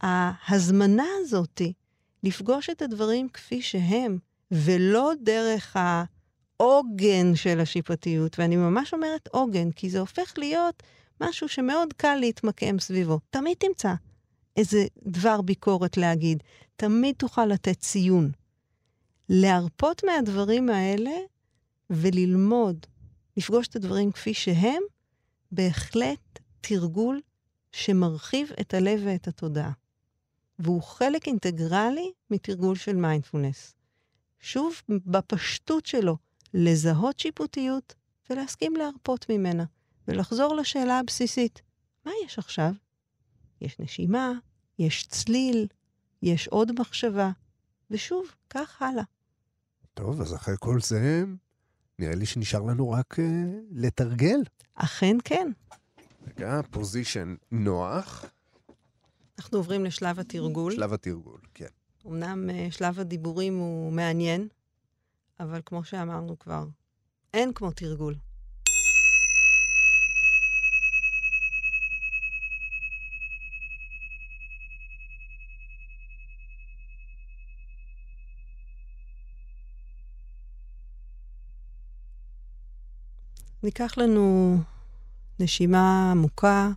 ההזמנה 0.00 1.06
הזאתי 1.20 1.72
לפגוש 2.22 2.70
את 2.70 2.82
הדברים 2.82 3.28
כפי 3.28 3.62
שהם, 3.62 4.18
ולא 4.50 5.12
דרך 5.22 5.76
העוגן 5.76 7.34
של 7.34 7.60
השיפטיות, 7.60 8.38
ואני 8.38 8.56
ממש 8.56 8.94
אומרת 8.94 9.28
עוגן, 9.32 9.70
כי 9.70 9.90
זה 9.90 10.00
הופך 10.00 10.34
להיות 10.36 10.82
משהו 11.20 11.48
שמאוד 11.48 11.92
קל 11.92 12.16
להתמקם 12.16 12.78
סביבו. 12.78 13.20
תמיד 13.30 13.56
תמצא 13.56 13.94
איזה 14.56 14.86
דבר 15.06 15.40
ביקורת 15.40 15.96
להגיד, 15.96 16.42
תמיד 16.76 17.14
תוכל 17.18 17.46
לתת 17.46 17.80
ציון. 17.80 18.30
להרפות 19.28 20.04
מהדברים 20.04 20.68
האלה 20.70 21.16
וללמוד, 21.90 22.86
לפגוש 23.38 23.68
את 23.68 23.76
הדברים 23.76 24.12
כפי 24.12 24.34
שהם, 24.34 24.82
בהחלט 25.52 26.38
תרגול 26.60 27.20
שמרחיב 27.72 28.50
את 28.60 28.74
הלב 28.74 29.00
ואת 29.04 29.28
התודעה. 29.28 29.72
והוא 30.58 30.82
חלק 30.82 31.26
אינטגרלי 31.26 32.12
מתרגול 32.30 32.76
של 32.76 32.96
מיינדפולנס. 32.96 33.74
שוב, 34.40 34.74
בפשטות 34.88 35.86
שלו, 35.86 36.16
לזהות 36.54 37.20
שיפוטיות 37.20 37.94
ולהסכים 38.30 38.76
להרפות 38.76 39.26
ממנה, 39.30 39.64
ולחזור 40.08 40.56
לשאלה 40.56 40.98
הבסיסית, 40.98 41.62
מה 42.04 42.12
יש 42.24 42.38
עכשיו? 42.38 42.72
יש 43.60 43.78
נשימה, 43.78 44.32
יש 44.78 45.06
צליל, 45.06 45.66
יש 46.22 46.48
עוד 46.48 46.80
מחשבה, 46.80 47.30
ושוב, 47.90 48.26
כך 48.50 48.82
הלאה. 48.82 49.04
טוב, 49.94 50.20
אז 50.20 50.34
אחרי 50.34 50.54
כל 50.58 50.80
זה, 50.80 51.24
נראה 51.98 52.14
לי 52.14 52.26
שנשאר 52.26 52.62
לנו 52.62 52.90
רק 52.90 53.18
uh, 53.18 53.22
לתרגל. 53.70 54.40
אכן 54.74 55.16
כן. 55.24 55.50
רגע, 56.26 56.60
פוזיישן 56.70 57.34
נוח. 57.52 58.24
אנחנו 59.38 59.58
עוברים 59.58 59.84
לשלב 59.84 60.20
התרגול. 60.20 60.72
שלב 60.72 60.92
התרגול, 60.92 61.40
כן. 61.54 61.66
אמנם 62.06 62.50
uh, 62.50 62.72
שלב 62.72 63.00
הדיבורים 63.00 63.58
הוא 63.58 63.92
מעניין, 63.92 64.48
אבל 65.40 65.60
כמו 65.66 65.84
שאמרנו 65.84 66.38
כבר, 66.38 66.66
אין 67.34 67.52
כמו 67.52 67.70
תרגול. 67.70 68.14
ניקח 83.62 83.92
לנו 83.96 84.56
נשימה 85.40 86.10
עמוקה. 86.10 86.70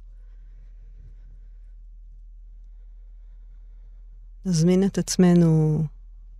נזמין 4.46 4.86
את 4.86 4.98
עצמנו 4.98 5.84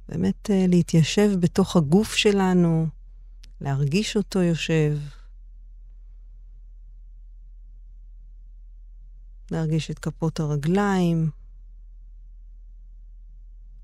באמת 0.10 0.50
uh, 0.50 0.54
להתיישב 0.68 1.32
בתוך 1.40 1.76
הגוף 1.76 2.16
שלנו, 2.16 2.88
להרגיש 3.62 4.18
אותו 4.18 4.42
יושב, 4.42 4.98
להרגיש 9.52 9.92
את 9.92 10.00
כפות 10.00 10.40
הרגליים 10.40 11.30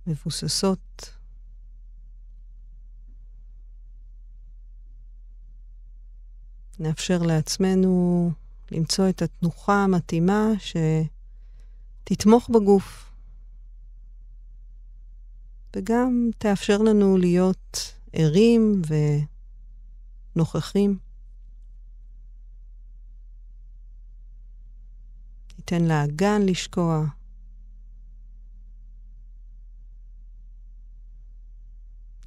מבוססות. 0.07 1.16
נאפשר 6.79 7.21
לעצמנו 7.21 8.31
למצוא 8.71 9.09
את 9.09 9.21
התנוחה 9.21 9.83
המתאימה 9.83 10.47
שתתמוך 12.03 12.49
בגוף. 12.49 13.11
וגם 15.75 16.29
תאפשר 16.37 16.77
לנו 16.77 17.17
להיות 17.17 17.93
ערים 18.13 18.81
ונוכחים. 20.35 20.97
ניתן 25.57 25.83
לאגן 25.83 26.41
לשקוע. 26.41 27.05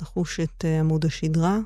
נחוש 0.02 0.40
את 0.40 0.64
עמוד 0.80 1.04
השדרה. 1.04 1.58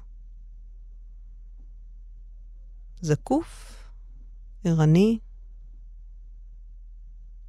זקוף, 3.04 3.76
ערני, 4.64 5.18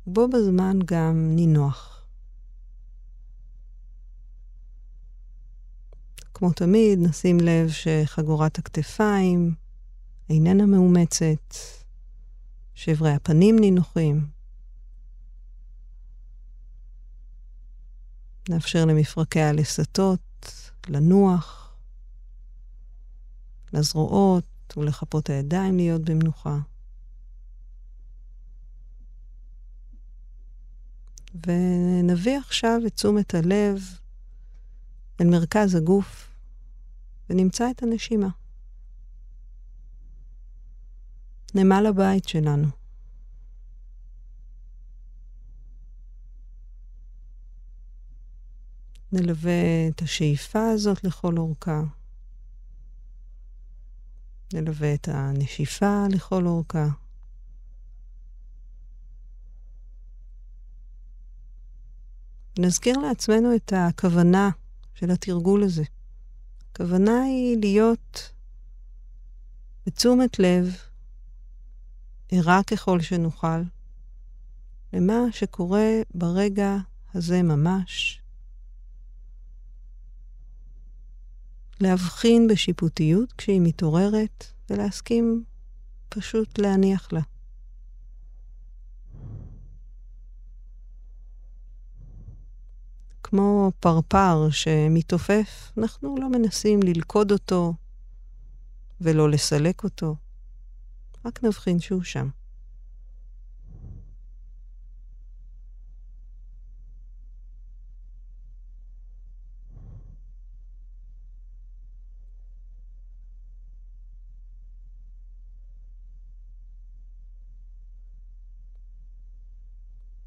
ובו 0.07 0.27
בזמן 0.27 0.79
גם 0.85 1.31
נינוח. 1.35 2.05
כמו 6.33 6.51
תמיד, 6.51 6.99
נשים 6.99 7.37
לב 7.39 7.69
שחגורת 7.69 8.57
הכתפיים 8.57 9.55
איננה 10.29 10.65
מאומצת, 10.65 11.55
שברי 12.73 13.11
הפנים 13.11 13.59
נינוחים. 13.59 14.27
נאפשר 18.49 18.85
למפרקי 18.85 19.41
הלסתות 19.41 20.51
לנוח, 20.87 21.75
לזרועות, 23.73 24.54
ולכפות 24.77 25.29
הידיים 25.29 25.77
להיות 25.77 26.01
במנוחה. 26.01 26.57
ונביא 31.47 32.37
עכשיו 32.37 32.81
את 32.87 32.95
תשומת 32.95 33.33
הלב 33.33 33.81
אל 35.21 35.27
מרכז 35.27 35.75
הגוף, 35.75 36.29
ונמצא 37.29 37.71
את 37.71 37.83
הנשימה. 37.83 38.29
נמל 41.55 41.85
הבית 41.85 42.27
שלנו. 42.27 42.67
נלווה 49.11 49.87
את 49.89 50.01
השאיפה 50.01 50.69
הזאת 50.73 51.03
לכל 51.03 51.37
אורכה. 51.37 51.81
נלווה 54.53 54.93
את 54.93 55.07
הנשיפה 55.11 56.05
לכל 56.09 56.45
אורכה. 56.45 56.87
נזכיר 62.59 62.97
לעצמנו 62.97 63.55
את 63.55 63.73
הכוונה 63.75 64.49
של 64.93 65.11
התרגול 65.11 65.63
הזה. 65.63 65.83
הכוונה 66.71 67.21
היא 67.23 67.57
להיות 67.59 68.31
בתשומת 69.85 70.39
לב, 70.39 70.75
ערה 72.31 72.63
ככל 72.63 73.01
שנוכל, 73.01 73.61
למה 74.93 75.17
שקורה 75.31 75.89
ברגע 76.13 76.77
הזה 77.13 77.43
ממש. 77.43 78.21
להבחין 81.79 82.47
בשיפוטיות 82.47 83.33
כשהיא 83.33 83.61
מתעוררת, 83.63 84.45
ולהסכים 84.69 85.43
פשוט 86.09 86.57
להניח 86.57 87.13
לה. 87.13 87.21
כמו 93.23 93.71
פרפר 93.79 94.47
שמתעופף, 94.51 95.71
אנחנו 95.77 96.15
לא 96.19 96.29
מנסים 96.29 96.83
ללכוד 96.83 97.31
אותו 97.31 97.73
ולא 99.01 99.29
לסלק 99.29 99.83
אותו, 99.83 100.15
רק 101.25 101.43
נבחין 101.43 101.79
שהוא 101.79 102.03
שם. 102.03 102.29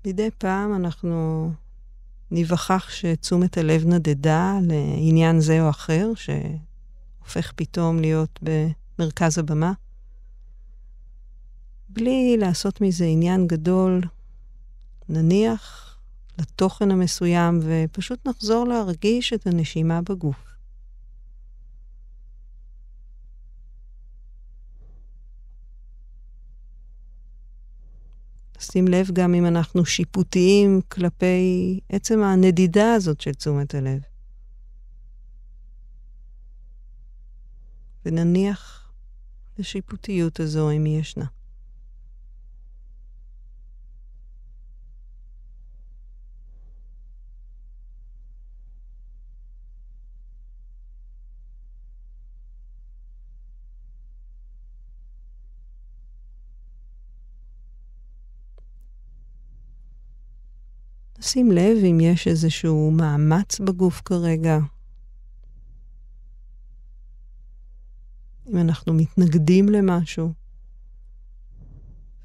מדי 0.09 0.29
פעם 0.38 0.75
אנחנו 0.75 1.51
ניווכח 2.31 2.90
שתשומת 2.90 3.59
הלב 3.59 3.87
נדדה 3.87 4.59
לעניין 4.62 5.40
זה 5.40 5.61
או 5.62 5.71
אחר, 5.71 6.11
שהופך 6.14 7.53
פתאום 7.57 7.99
להיות 7.99 8.40
במרכז 8.42 9.38
הבמה. 9.38 9.73
בלי 11.88 12.37
לעשות 12.38 12.81
מזה 12.81 13.05
עניין 13.05 13.47
גדול, 13.47 14.01
נניח 15.09 15.97
לתוכן 16.38 16.90
המסוים 16.90 17.61
ופשוט 17.62 18.29
נחזור 18.29 18.66
להרגיש 18.66 19.33
את 19.33 19.47
הנשימה 19.47 20.01
בגוף. 20.03 20.48
שים 28.61 28.88
לב 28.88 29.11
גם 29.12 29.35
אם 29.35 29.47
אנחנו 29.47 29.85
שיפוטיים 29.85 30.81
כלפי 30.88 31.81
עצם 31.88 32.23
הנדידה 32.23 32.94
הזאת 32.94 33.21
של 33.21 33.33
תשומת 33.35 33.75
הלב. 33.75 34.01
ונניח 38.05 38.90
לשיפוטיות 39.59 40.40
הזו 40.40 40.71
אם 40.71 40.87
ישנה. 40.87 41.38
שים 61.29 61.53
לב 61.53 61.77
אם 61.85 62.01
יש 62.01 62.29
איזשהו 62.29 62.91
מאמץ 62.91 63.61
בגוף 63.61 64.03
כרגע. 64.05 64.59
אם 68.51 68.57
אנחנו 68.57 68.95
מתנגדים 68.95 69.69
למשהו. 69.69 70.33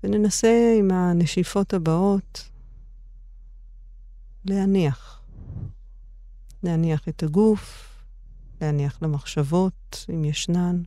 וננסה 0.04 0.76
עם 0.80 0.92
הנשיפות 0.92 1.74
הבאות 1.74 2.50
להניח. 4.46 5.22
להניח 6.64 7.10
את 7.10 7.24
הגוף, 7.24 7.94
להניח 8.62 9.02
למחשבות, 9.02 10.06
אם 10.14 10.26
ישנן, 10.26 10.82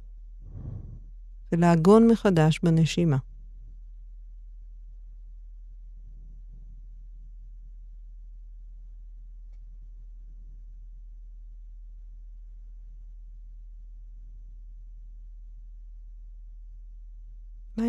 ולעגון 1.53 2.09
מחדש 2.09 2.61
בנשימה. 2.63 3.17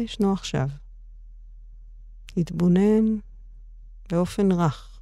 ישנו 0.07 0.33
עכשיו? 0.33 0.67
להתבונן 2.37 3.17
באופן 4.09 4.51
רך. 4.51 4.96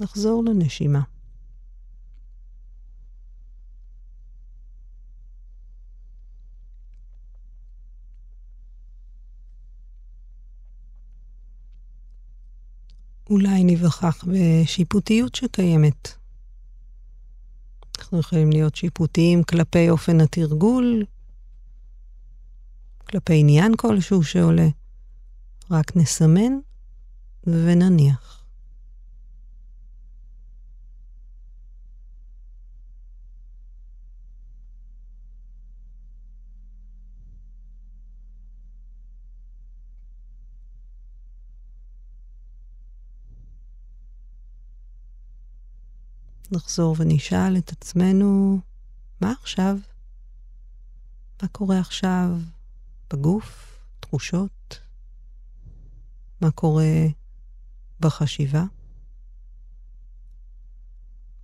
נחזור 0.00 0.44
לנשימה. 0.44 1.00
אולי 13.30 13.64
ניווכח 13.64 14.24
בשיפוטיות 14.24 15.34
שקיימת. 15.34 16.08
אנחנו 17.98 18.20
יכולים 18.20 18.50
להיות 18.50 18.74
שיפוטיים 18.74 19.42
כלפי 19.42 19.90
אופן 19.90 20.20
התרגול, 20.20 21.04
כלפי 22.98 23.40
עניין 23.40 23.76
כלשהו 23.76 24.22
שעולה. 24.22 24.68
רק 25.70 25.96
נסמן 25.96 26.52
ונניח. 27.46 28.39
נחזור 46.52 46.96
ונשאל 46.98 47.56
את 47.58 47.72
עצמנו, 47.72 48.60
מה 49.20 49.32
עכשיו? 49.32 49.76
מה 51.42 51.48
קורה 51.48 51.78
עכשיו 51.80 52.28
בגוף, 53.12 53.78
תחושות? 54.00 54.80
מה 56.40 56.50
קורה 56.50 57.06
בחשיבה? 58.00 58.64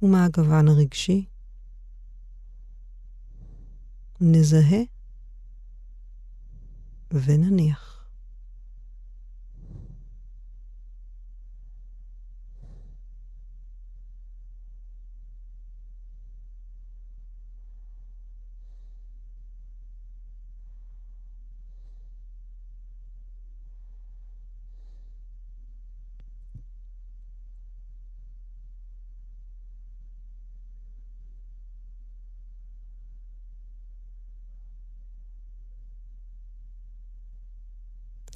ומה 0.02 0.24
הגוון 0.24 0.68
הרגשי? 0.68 1.24
נזהה 4.20 4.82
ונניח. 7.10 7.85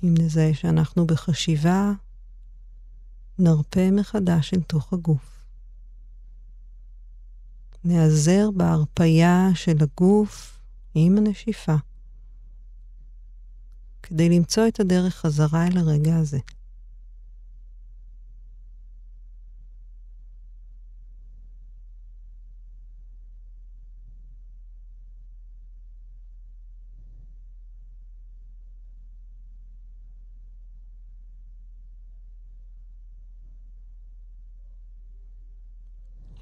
אם 0.04 0.14
נזהה 0.18 0.54
שאנחנו 0.54 1.06
בחשיבה, 1.06 1.92
נרפה 3.38 3.90
מחדש 3.90 4.54
אל 4.54 4.60
תוך 4.60 4.92
הגוף. 4.92 5.44
נעזר 7.84 8.50
בהרפייה 8.50 9.48
של 9.54 9.76
הגוף 9.80 10.58
עם 10.94 11.18
הנשיפה, 11.18 11.74
כדי 14.02 14.28
למצוא 14.28 14.68
את 14.68 14.80
הדרך 14.80 15.16
חזרה 15.16 15.66
אל 15.66 15.78
הרגע 15.78 16.16
הזה. 16.16 16.38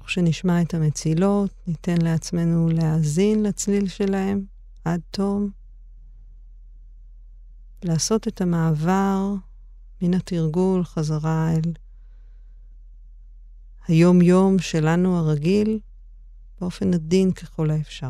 כשנשמע 0.09 0.61
את 0.61 0.73
המצילות, 0.73 1.49
ניתן 1.67 2.01
לעצמנו 2.01 2.69
להאזין 2.69 3.43
לצליל 3.43 3.87
שלהם 3.87 4.45
עד 4.85 5.01
תום. 5.11 5.49
לעשות 7.83 8.27
את 8.27 8.41
המעבר 8.41 9.33
מן 10.01 10.13
התרגול 10.13 10.83
חזרה 10.83 11.51
אל 11.51 11.73
היום-יום 13.87 14.59
שלנו 14.59 15.17
הרגיל, 15.17 15.79
באופן 16.61 16.93
עדין 16.93 17.31
ככל 17.31 17.71
האפשר. 17.71 18.09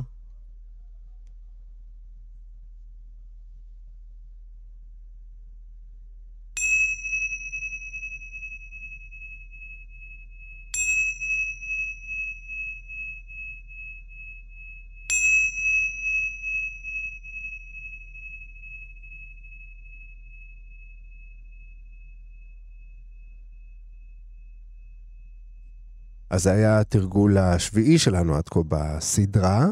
אז 26.39 26.43
זה 26.43 26.51
היה 26.51 26.79
התרגול 26.79 27.37
השביעי 27.37 27.97
שלנו 27.97 28.35
עד 28.35 28.49
כה 28.49 28.59
בסדרה. 28.67 29.67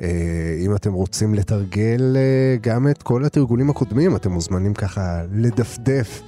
אה, 0.00 0.58
אם 0.60 0.74
אתם 0.74 0.92
רוצים 0.92 1.34
לתרגל 1.34 2.16
אה, 2.16 2.56
גם 2.60 2.88
את 2.88 3.02
כל 3.02 3.24
התרגולים 3.24 3.70
הקודמים, 3.70 4.16
אתם 4.16 4.32
מוזמנים 4.32 4.74
ככה 4.74 5.22
לדפדף 5.32 6.22